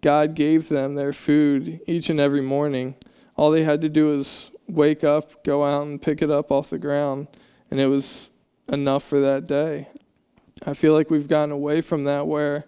God 0.00 0.34
gave 0.34 0.68
them 0.68 0.94
their 0.94 1.12
food 1.12 1.80
each 1.86 2.10
and 2.10 2.20
every 2.20 2.42
morning. 2.42 2.94
All 3.36 3.50
they 3.50 3.64
had 3.64 3.80
to 3.82 3.88
do 3.88 4.16
was 4.16 4.50
wake 4.68 5.04
up, 5.04 5.44
go 5.44 5.64
out 5.64 5.86
and 5.86 6.00
pick 6.00 6.22
it 6.22 6.30
up 6.30 6.50
off 6.50 6.70
the 6.70 6.78
ground, 6.78 7.28
and 7.70 7.80
it 7.80 7.86
was 7.86 8.30
enough 8.68 9.04
for 9.04 9.20
that 9.20 9.46
day. 9.46 9.88
I 10.66 10.74
feel 10.74 10.92
like 10.92 11.10
we've 11.10 11.28
gotten 11.28 11.52
away 11.52 11.80
from 11.80 12.04
that 12.04 12.26
where 12.26 12.64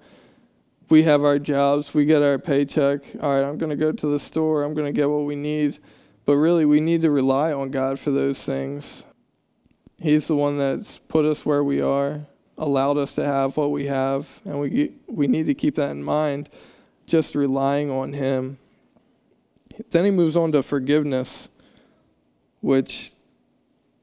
we 0.88 1.02
have 1.04 1.24
our 1.24 1.38
jobs, 1.38 1.94
we 1.94 2.04
get 2.04 2.22
our 2.22 2.38
paycheck. 2.38 3.00
All 3.20 3.34
right, 3.34 3.46
I'm 3.46 3.58
going 3.58 3.70
to 3.70 3.76
go 3.76 3.92
to 3.92 4.06
the 4.06 4.18
store, 4.18 4.62
I'm 4.62 4.74
going 4.74 4.86
to 4.86 4.92
get 4.92 5.08
what 5.08 5.24
we 5.24 5.36
need. 5.36 5.78
But 6.24 6.36
really, 6.36 6.66
we 6.66 6.80
need 6.80 7.00
to 7.02 7.10
rely 7.10 7.52
on 7.52 7.70
God 7.70 7.98
for 7.98 8.10
those 8.10 8.44
things. 8.44 9.04
He's 10.00 10.28
the 10.28 10.36
one 10.36 10.58
that's 10.58 10.98
put 10.98 11.24
us 11.24 11.44
where 11.44 11.64
we 11.64 11.80
are, 11.80 12.20
allowed 12.56 12.98
us 12.98 13.14
to 13.16 13.24
have 13.24 13.56
what 13.56 13.70
we 13.70 13.86
have, 13.86 14.40
and 14.44 14.60
we, 14.60 14.92
we 15.08 15.26
need 15.26 15.46
to 15.46 15.54
keep 15.54 15.74
that 15.76 15.90
in 15.90 16.04
mind 16.04 16.48
just 17.06 17.34
relying 17.34 17.90
on 17.90 18.12
Him. 18.12 18.58
Then 19.90 20.04
he 20.04 20.10
moves 20.10 20.36
on 20.36 20.52
to 20.52 20.62
forgiveness, 20.62 21.48
which 22.60 23.12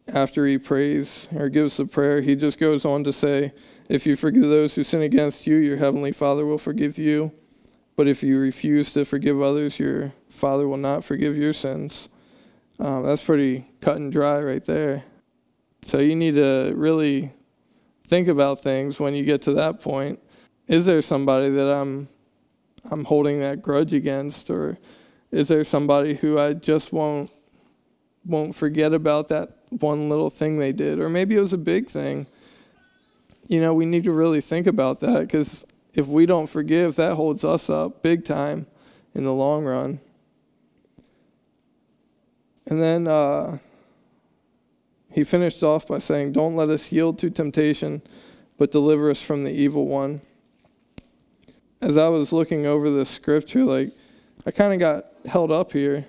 after 0.08 0.46
he 0.46 0.58
prays 0.58 1.28
or 1.36 1.50
gives 1.50 1.78
the 1.78 1.86
prayer, 1.86 2.22
he 2.22 2.36
just 2.36 2.60
goes 2.60 2.86
on 2.86 3.04
to 3.04 3.14
say, 3.14 3.54
If 3.90 4.06
you 4.06 4.16
forgive 4.16 4.44
those 4.44 4.76
who 4.76 4.84
sin 4.84 5.02
against 5.02 5.48
you, 5.48 5.56
your 5.56 5.78
heavenly 5.78 6.12
Father 6.12 6.46
will 6.46 6.58
forgive 6.58 6.98
you. 6.98 7.32
But 7.96 8.08
if 8.08 8.22
you 8.24 8.40
refuse 8.40 8.94
to 8.94 9.06
forgive 9.06 9.42
others, 9.42 9.80
your 9.80 10.14
Father 10.30 10.68
will 10.68 10.78
not 10.78 11.04
forgive 11.04 11.38
your 11.38 11.54
sins. 11.54 12.10
Um, 12.78 13.04
that's 13.04 13.24
pretty 13.24 13.72
cut 13.80 13.98
and 13.98 14.12
dry 14.12 14.42
right 14.42 14.64
there. 14.64 15.04
So 15.86 16.00
you 16.00 16.16
need 16.16 16.34
to 16.34 16.74
really 16.76 17.32
think 18.08 18.28
about 18.28 18.64
things 18.64 19.00
when 19.00 19.14
you 19.14 19.24
get 19.24 19.44
to 19.44 19.54
that 19.54 19.82
point. 19.82 20.20
Is 20.68 20.88
there 20.88 21.00
somebody 21.04 21.50
that 21.50 21.68
I'm 21.68 22.08
I'm 22.90 23.06
holding 23.06 23.40
that 23.42 23.62
grudge 23.62 23.94
against, 23.94 24.50
or 24.50 24.80
is 25.30 25.48
there 25.48 25.64
somebody 25.64 26.16
who 26.16 26.40
I 26.40 26.54
just 26.54 26.92
won't 26.92 27.30
won't 28.26 28.56
forget 28.56 28.96
about 28.96 29.28
that 29.28 29.58
one 29.70 30.10
little 30.10 30.32
thing 30.32 30.58
they 30.58 30.72
did, 30.72 31.00
or 31.00 31.08
maybe 31.08 31.38
it 31.38 31.42
was 31.42 31.54
a 31.54 31.58
big 31.58 31.88
thing. 31.88 32.26
You 33.48 33.62
know, 33.62 33.76
we 33.76 33.86
need 33.86 34.06
to 34.06 34.12
really 34.12 34.42
think 34.42 34.66
about 34.66 35.02
that 35.02 35.20
because 35.20 35.68
if 35.94 36.08
we 36.08 36.26
don't 36.26 36.48
forgive, 36.48 36.96
that 36.96 37.14
holds 37.14 37.46
us 37.46 37.70
up 37.70 38.02
big 38.02 38.26
time 38.26 38.66
in 39.14 39.24
the 39.24 39.34
long 39.34 39.64
run. 39.64 40.00
And 42.66 42.82
then 42.82 43.06
uh, 43.06 43.60
he 45.16 45.24
finished 45.24 45.64
off 45.64 45.88
by 45.88 46.00
saying, 46.00 46.34
Don't 46.34 46.58
let 46.58 46.70
us 46.70 46.92
yield 46.92 47.18
to 47.20 47.30
temptation, 47.30 48.02
but 48.58 48.70
deliver 48.70 49.10
us 49.10 49.22
from 49.22 49.46
the 49.46 49.50
evil 49.50 49.88
one. 49.88 50.20
As 51.80 51.96
I 51.96 52.10
was 52.10 52.34
looking 52.34 52.66
over 52.66 52.90
this 52.90 53.10
scripture, 53.10 53.64
like, 53.64 53.94
I 54.46 54.52
kind 54.52 54.74
of 54.74 54.80
got 54.80 55.06
held 55.26 55.54
up 55.54 55.72
here. 55.72 56.06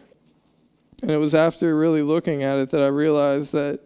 And 1.03 1.11
it 1.12 1.19
was 1.19 1.37
after 1.37 1.77
really 1.77 2.03
looking 2.03 2.42
at 2.42 2.59
it 2.59 2.71
that 2.71 2.83
I 2.83 2.88
realized 2.88 3.53
that, 3.53 3.79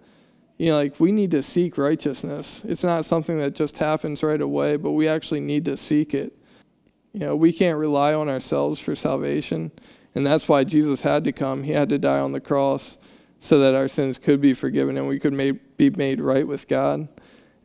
you 0.57 0.71
know, 0.71 0.77
like, 0.77 0.99
we 0.99 1.13
need 1.13 1.33
to 1.33 1.43
seek 1.43 1.77
righteousness. 1.77 2.63
It's 2.65 2.83
not 2.83 3.05
something 3.05 3.39
that 3.41 3.55
just 3.55 3.77
happens 3.77 4.23
right 4.23 4.41
away, 4.41 4.77
but 4.77 4.93
we 4.93 5.07
actually 5.07 5.41
need 5.41 5.67
to 5.67 5.77
seek 5.77 6.15
it. 6.15 6.33
You 7.13 7.21
know, 7.21 7.37
we 7.37 7.53
can't 7.53 7.79
rely 7.79 8.15
on 8.15 8.31
ourselves 8.31 8.81
for 8.81 8.95
salvation. 8.95 9.71
And 10.15 10.25
that's 10.25 10.49
why 10.49 10.65
Jesus 10.65 11.03
had 11.03 11.25
to 11.25 11.33
come. 11.33 11.63
He 11.65 11.73
had 11.73 11.91
to 11.91 11.99
die 11.99 12.21
on 12.21 12.33
the 12.33 12.41
cross 12.41 12.97
so 13.41 13.59
that 13.59 13.75
our 13.75 13.89
sins 13.89 14.19
could 14.19 14.41
be 14.41 14.55
forgiven 14.55 14.97
and 14.97 15.09
we 15.09 15.19
could 15.19 15.33
made, 15.33 15.77
be 15.77 15.91
made 15.91 16.21
right 16.21 16.47
with 16.47 16.69
God. 16.69 17.09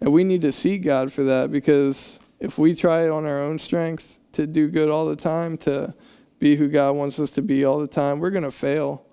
And 0.02 0.12
we 0.12 0.24
need 0.24 0.42
to 0.42 0.52
seek 0.52 0.84
God 0.84 1.12
for 1.12 1.24
that 1.24 1.52
because 1.52 2.20
if 2.40 2.58
we 2.58 2.74
try 2.74 3.08
on 3.08 3.26
our 3.26 3.40
own 3.40 3.60
strength 3.60 4.18
to 4.34 4.48
do 4.48 4.68
good 4.68 4.90
all 4.90 5.06
the 5.06 5.16
time, 5.16 5.58
to 5.60 5.94
be 6.40 6.56
who 6.56 6.68
God 6.68 6.96
wants 6.96 7.20
us 7.20 7.32
to 7.32 7.42
be 7.42 7.64
all 7.64 7.80
the 7.80 7.88
time, 7.88 8.20
we're 8.20 8.32
going 8.32 8.44
to 8.44 8.52
fail 8.52 9.06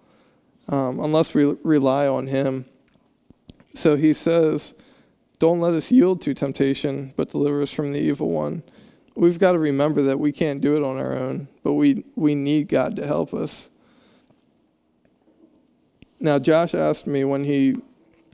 um, 0.68 1.00
unless 1.00 1.34
we 1.34 1.44
rely 1.62 2.06
on 2.06 2.26
Him. 2.26 2.64
So 3.74 3.96
he 3.96 4.12
says, 4.12 4.74
Don't 5.38 5.60
let 5.60 5.74
us 5.74 5.90
yield 5.90 6.20
to 6.22 6.34
temptation, 6.34 7.12
but 7.16 7.30
deliver 7.30 7.62
us 7.62 7.72
from 7.72 7.92
the 7.92 8.00
evil 8.00 8.30
one 8.30 8.62
we've 9.16 9.38
got 9.38 9.52
to 9.52 9.58
remember 9.58 10.02
that 10.02 10.18
we 10.18 10.32
can't 10.32 10.60
do 10.60 10.76
it 10.76 10.82
on 10.82 10.98
our 10.98 11.16
own, 11.16 11.48
but 11.62 11.74
we, 11.74 12.04
we 12.16 12.34
need 12.34 12.68
God 12.68 12.96
to 12.96 13.06
help 13.06 13.34
us. 13.34 13.68
Now, 16.22 16.38
Josh 16.38 16.72
asked 16.72 17.08
me 17.08 17.24
when 17.24 17.42
he 17.42 17.78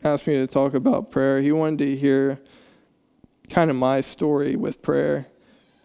asked 0.04 0.26
me 0.26 0.34
to 0.34 0.46
talk 0.46 0.74
about 0.74 1.10
prayer, 1.10 1.40
he 1.40 1.52
wanted 1.52 1.78
to 1.78 1.96
hear 1.96 2.38
kind 3.48 3.70
of 3.70 3.76
my 3.76 4.02
story 4.02 4.56
with 4.56 4.82
prayer. 4.82 5.26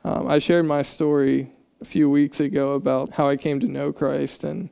Um, 0.04 0.28
I 0.28 0.40
shared 0.40 0.66
my 0.66 0.82
story 0.82 1.50
a 1.80 1.86
few 1.86 2.10
weeks 2.10 2.42
ago 2.42 2.74
about 2.74 3.12
how 3.14 3.30
I 3.30 3.38
came 3.38 3.62
to 3.62 3.68
know 3.68 3.94
Christ, 3.94 4.44
and 4.44 4.70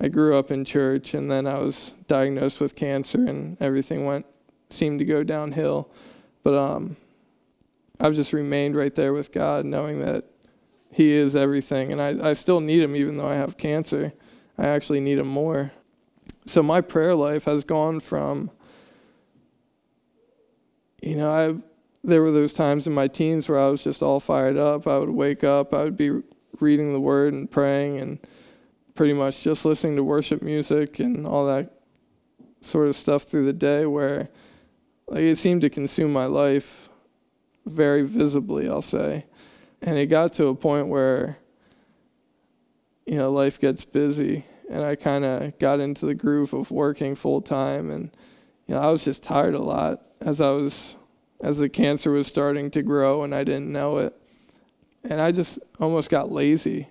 I 0.00 0.08
grew 0.08 0.36
up 0.36 0.50
in 0.50 0.64
church, 0.64 1.14
and 1.14 1.30
then 1.30 1.46
I 1.46 1.60
was 1.60 1.94
diagnosed 2.08 2.60
with 2.60 2.74
cancer, 2.74 3.18
and 3.18 3.56
everything 3.62 4.04
went 4.04 4.26
seemed 4.68 4.98
to 4.98 5.04
go 5.04 5.22
downhill. 5.22 5.88
But 6.42 6.54
um, 6.58 6.96
I've 8.00 8.14
just 8.14 8.32
remained 8.32 8.74
right 8.74 8.96
there 8.96 9.12
with 9.12 9.30
God, 9.30 9.64
knowing 9.64 10.00
that 10.00 10.24
He 10.90 11.12
is 11.12 11.36
everything. 11.36 11.92
And 11.92 12.02
I, 12.02 12.30
I 12.30 12.32
still 12.32 12.58
need 12.58 12.82
Him, 12.82 12.96
even 12.96 13.16
though 13.16 13.28
I 13.28 13.34
have 13.34 13.56
cancer. 13.56 14.12
I 14.58 14.66
actually 14.66 14.98
need 14.98 15.18
Him 15.18 15.28
more. 15.28 15.70
So 16.46 16.62
my 16.62 16.80
prayer 16.80 17.14
life 17.14 17.44
has 17.44 17.64
gone 17.64 18.00
from, 18.00 18.50
you 21.02 21.16
know, 21.16 21.30
I 21.30 21.54
there 22.06 22.20
were 22.20 22.30
those 22.30 22.52
times 22.52 22.86
in 22.86 22.92
my 22.92 23.08
teens 23.08 23.48
where 23.48 23.58
I 23.58 23.68
was 23.68 23.82
just 23.82 24.02
all 24.02 24.20
fired 24.20 24.58
up. 24.58 24.86
I 24.86 24.98
would 24.98 25.08
wake 25.10 25.42
up, 25.42 25.72
I 25.72 25.84
would 25.84 25.96
be 25.96 26.20
reading 26.60 26.92
the 26.92 27.00
Word 27.00 27.32
and 27.32 27.50
praying, 27.50 27.98
and 27.98 28.18
pretty 28.94 29.14
much 29.14 29.42
just 29.42 29.64
listening 29.64 29.96
to 29.96 30.04
worship 30.04 30.42
music 30.42 30.98
and 31.00 31.26
all 31.26 31.46
that 31.46 31.72
sort 32.60 32.88
of 32.88 32.96
stuff 32.96 33.22
through 33.22 33.46
the 33.46 33.52
day, 33.54 33.86
where 33.86 34.28
like 35.08 35.22
it 35.22 35.36
seemed 35.36 35.62
to 35.62 35.70
consume 35.70 36.12
my 36.12 36.26
life 36.26 36.88
very 37.66 38.02
visibly, 38.02 38.68
I'll 38.68 38.82
say. 38.82 39.24
And 39.80 39.98
it 39.98 40.06
got 40.06 40.34
to 40.34 40.48
a 40.48 40.54
point 40.54 40.88
where, 40.88 41.38
you 43.06 43.16
know, 43.16 43.32
life 43.32 43.58
gets 43.58 43.84
busy. 43.84 44.44
And 44.70 44.82
I 44.82 44.96
kind 44.96 45.24
of 45.24 45.58
got 45.58 45.80
into 45.80 46.06
the 46.06 46.14
groove 46.14 46.54
of 46.54 46.70
working 46.70 47.14
full 47.14 47.40
time. 47.40 47.90
And, 47.90 48.10
you 48.66 48.74
know, 48.74 48.80
I 48.80 48.90
was 48.90 49.04
just 49.04 49.22
tired 49.22 49.54
a 49.54 49.62
lot 49.62 50.02
as 50.20 50.40
I 50.40 50.50
was, 50.50 50.96
as 51.42 51.58
the 51.58 51.68
cancer 51.68 52.10
was 52.10 52.26
starting 52.26 52.70
to 52.72 52.82
grow 52.82 53.22
and 53.22 53.34
I 53.34 53.44
didn't 53.44 53.70
know 53.70 53.98
it. 53.98 54.14
And 55.04 55.20
I 55.20 55.32
just 55.32 55.58
almost 55.78 56.08
got 56.08 56.32
lazy, 56.32 56.88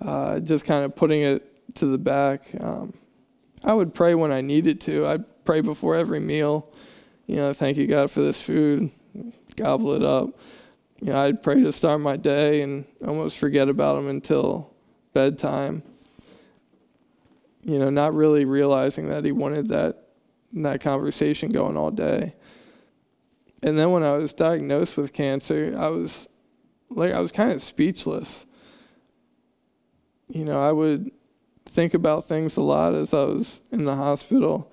uh, 0.00 0.38
just 0.40 0.64
kind 0.64 0.84
of 0.84 0.94
putting 0.94 1.22
it 1.22 1.74
to 1.76 1.86
the 1.86 1.98
back. 1.98 2.48
Um, 2.60 2.94
I 3.64 3.72
would 3.72 3.94
pray 3.94 4.14
when 4.14 4.30
I 4.30 4.40
needed 4.40 4.80
to. 4.82 5.06
I'd 5.06 5.44
pray 5.44 5.60
before 5.60 5.96
every 5.96 6.20
meal. 6.20 6.72
You 7.26 7.36
know, 7.36 7.52
thank 7.52 7.76
you, 7.76 7.86
God, 7.86 8.10
for 8.10 8.20
this 8.20 8.40
food 8.40 8.90
gobble 9.56 9.92
it 9.94 10.02
up. 10.02 10.38
You 11.00 11.12
know, 11.12 11.20
I'd 11.20 11.42
pray 11.42 11.62
to 11.62 11.72
start 11.72 12.00
my 12.00 12.16
day 12.16 12.62
and 12.62 12.84
almost 13.04 13.38
forget 13.38 13.68
about 13.68 13.96
them 13.96 14.08
until 14.08 14.72
bedtime. 15.12 15.82
You 17.64 17.78
know, 17.78 17.90
not 17.90 18.14
really 18.14 18.44
realizing 18.44 19.08
that 19.08 19.24
he 19.24 19.32
wanted 19.32 19.68
that 19.68 20.08
that 20.52 20.80
conversation 20.80 21.50
going 21.50 21.76
all 21.76 21.90
day. 21.90 22.34
And 23.62 23.78
then 23.78 23.90
when 23.90 24.02
I 24.02 24.16
was 24.16 24.32
diagnosed 24.32 24.96
with 24.96 25.12
cancer, 25.12 25.74
I 25.76 25.88
was 25.88 26.28
like 26.90 27.12
I 27.12 27.20
was 27.20 27.32
kind 27.32 27.52
of 27.52 27.62
speechless. 27.62 28.46
You 30.28 30.44
know, 30.44 30.62
I 30.62 30.72
would 30.72 31.10
think 31.66 31.94
about 31.94 32.24
things 32.24 32.56
a 32.56 32.62
lot 32.62 32.94
as 32.94 33.14
I 33.14 33.24
was 33.24 33.60
in 33.72 33.84
the 33.84 33.96
hospital 33.96 34.70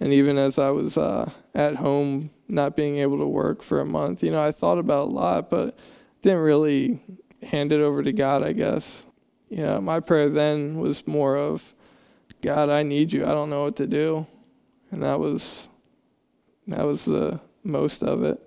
and 0.00 0.12
even 0.12 0.38
as 0.38 0.58
I 0.58 0.70
was 0.70 0.96
uh, 0.96 1.30
at 1.54 1.76
home 1.76 2.30
not 2.48 2.74
being 2.76 2.98
able 2.98 3.18
to 3.18 3.26
work 3.26 3.62
for 3.62 3.80
a 3.80 3.84
month. 3.84 4.22
You 4.22 4.30
know, 4.30 4.42
I 4.42 4.50
thought 4.50 4.78
about 4.78 5.08
a 5.08 5.12
lot, 5.12 5.50
but 5.50 5.78
didn't 6.22 6.42
really 6.42 7.00
hand 7.42 7.72
it 7.72 7.80
over 7.80 8.02
to 8.02 8.12
God, 8.12 8.42
I 8.42 8.52
guess. 8.52 9.04
You 9.48 9.58
know, 9.58 9.80
my 9.80 10.00
prayer 10.00 10.28
then 10.28 10.78
was 10.78 11.06
more 11.06 11.36
of, 11.36 11.74
God, 12.42 12.68
I 12.68 12.82
need 12.82 13.12
you. 13.12 13.24
I 13.24 13.32
don't 13.32 13.50
know 13.50 13.64
what 13.64 13.76
to 13.76 13.86
do. 13.86 14.26
And 14.90 15.02
that 15.02 15.18
was 15.18 15.68
that 16.66 16.84
was 16.84 17.04
the 17.04 17.40
most 17.64 18.02
of 18.02 18.22
it. 18.22 18.38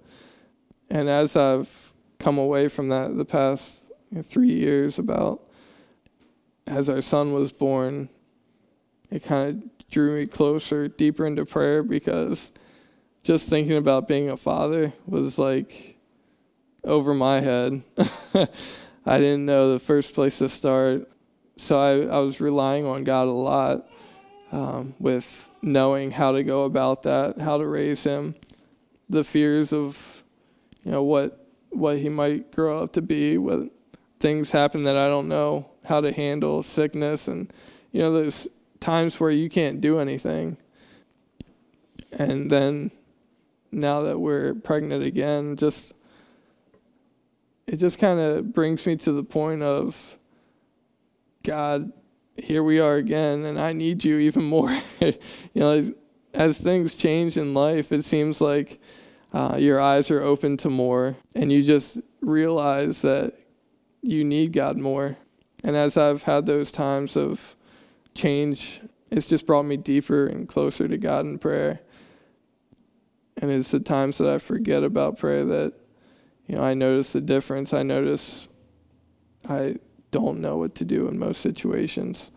And 0.90 1.10
as 1.10 1.36
I've 1.36 1.94
come 2.20 2.38
away 2.38 2.68
from 2.68 2.90
that 2.90 3.18
the 3.18 3.26
past 3.26 3.92
three 4.24 4.54
years 4.54 5.00
about 5.00 5.42
as 6.66 6.90
our 6.90 7.02
son 7.02 7.34
was 7.34 7.52
born, 7.52 8.10
it 9.12 9.24
kind 9.24 9.64
of 9.64 9.90
drew 9.90 10.20
me 10.20 10.26
closer, 10.26 10.88
deeper 10.88 11.26
into 11.26 11.46
prayer 11.46 11.84
because 11.84 12.52
just 13.22 13.50
thinking 13.50 13.78
about 13.78 14.08
being 14.08 14.30
a 14.30 14.38
father 14.38 14.94
was 15.06 15.38
like 15.38 15.98
over 16.84 17.14
my 17.14 17.40
head. 17.40 17.82
I 19.06 19.20
didn't 19.20 19.46
know 19.46 19.74
the 19.74 19.80
first 19.80 20.14
place 20.14 20.40
to 20.40 20.50
start. 20.50 21.08
So 21.58 21.80
I, 21.80 22.18
I 22.18 22.20
was 22.20 22.42
relying 22.42 22.86
on 22.86 23.04
God 23.04 23.28
a 23.28 23.32
lot 23.32 23.88
um, 24.52 24.96
with 25.00 25.50
knowing 25.62 26.12
how 26.12 26.32
to 26.32 26.44
go 26.44 26.66
about 26.66 27.04
that, 27.04 27.38
how 27.38 27.58
to 27.58 27.66
raise 27.66 28.04
him, 28.04 28.36
the 29.10 29.24
fears 29.24 29.74
of, 29.74 30.24
you 30.84 30.92
know, 30.92 31.04
what 31.04 31.40
what 31.70 31.98
he 31.98 32.08
might 32.08 32.52
grow 32.52 32.84
up 32.84 32.94
to 32.94 33.02
be, 33.02 33.38
what 33.38 33.72
things 34.20 34.52
happen 34.52 34.84
that 34.84 34.96
I 34.96 35.08
don't 35.08 35.28
know 35.28 35.70
how 35.86 36.02
to 36.02 36.12
handle, 36.12 36.62
sickness, 36.62 37.28
and 37.28 37.52
you 37.92 38.02
know, 38.02 38.14
there's 38.14 38.48
times 38.80 39.20
where 39.20 39.32
you 39.32 39.50
can't 39.50 39.82
do 39.82 40.00
anything. 40.00 40.58
And 42.12 42.50
then 42.52 42.92
now 43.72 44.04
that 44.04 44.20
we're 44.20 44.54
pregnant 44.54 45.04
again, 45.04 45.56
just 45.56 45.94
it 47.66 47.78
just 47.78 47.98
kind 47.98 48.20
of 48.20 48.54
brings 48.54 48.86
me 48.86 48.96
to 48.98 49.12
the 49.12 49.24
point 49.24 49.64
of 49.64 50.18
God, 51.44 51.92
here 52.38 52.64
we 52.64 52.80
are 52.80 52.96
again, 52.96 53.44
and 53.44 53.60
I 53.60 53.74
need 53.74 54.04
you 54.04 54.18
even 54.18 54.46
more. 54.46 54.76
you 55.02 55.14
know, 55.56 55.92
as, 56.34 56.58
things 56.58 56.96
change 56.96 57.38
in 57.38 57.54
life, 57.54 57.92
it 57.92 58.06
seems 58.06 58.40
like 58.40 58.80
uh, 59.34 59.58
your 59.60 59.80
eyes 59.80 60.10
are 60.10 60.22
open 60.22 60.56
to 60.58 60.70
more, 60.70 61.16
and 61.36 61.52
you 61.52 61.62
just 61.62 62.00
realize 62.22 63.02
that 63.02 63.34
you 64.02 64.24
need 64.24 64.54
God 64.54 64.80
more. 64.80 65.18
And 65.66 65.76
as 65.76 65.98
I've 65.98 66.24
had 66.24 66.46
those 66.46 66.72
times 66.72 67.18
of 67.18 67.56
change, 68.16 68.82
it's 69.12 69.26
just 69.26 69.46
brought 69.46 69.64
me 69.64 69.78
deeper 69.78 70.26
and 70.26 70.48
closer 70.48 70.88
to 70.88 70.98
God 70.98 71.26
in 71.26 71.40
prayer. 71.40 71.82
And 73.38 73.52
it's 73.52 73.72
the 73.72 73.80
times 73.80 74.18
that 74.20 74.30
I 74.30 74.38
forget 74.38 74.84
about 74.84 75.18
prayer 75.18 75.44
that, 75.46 75.74
you 76.48 76.56
know, 76.56 76.64
I 76.64 76.74
notice 76.74 77.14
the 77.14 77.22
difference. 77.22 77.74
I 77.74 77.84
notice 77.84 78.48
I 79.48 79.78
don't 80.14 80.40
know 80.40 80.58
what 80.58 80.76
to 80.76 80.86
do 80.86 81.08
in 81.10 81.20
most 81.20 81.42
situations 81.42 82.32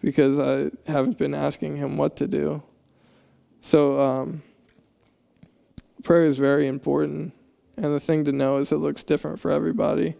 because 0.00 0.38
I 0.38 0.70
haven't 0.90 1.18
been 1.18 1.34
asking 1.34 1.76
Him 1.76 1.96
what 1.96 2.16
to 2.16 2.28
do. 2.28 2.62
So, 3.62 3.98
um, 3.98 4.42
prayer 6.04 6.26
is 6.26 6.38
very 6.38 6.68
important. 6.68 7.32
And 7.76 7.86
the 7.86 7.98
thing 7.98 8.24
to 8.26 8.32
know 8.32 8.58
is 8.58 8.70
it 8.70 8.76
looks 8.76 9.02
different 9.02 9.40
for 9.40 9.50
everybody. 9.50 10.14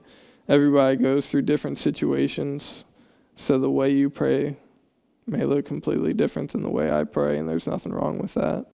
Everybody 0.48 0.96
goes 0.96 1.30
through 1.30 1.42
different 1.42 1.78
situations. 1.78 2.84
So 3.36 3.58
the 3.58 3.70
way 3.70 3.90
you 3.90 4.10
pray 4.10 4.56
may 5.26 5.44
look 5.44 5.64
completely 5.64 6.14
different 6.14 6.50
than 6.50 6.62
the 6.62 6.70
way 6.70 6.90
I 6.90 7.04
pray, 7.04 7.38
and 7.38 7.48
there's 7.48 7.66
nothing 7.66 7.92
wrong 7.92 8.18
with 8.18 8.34
that. 8.34 8.66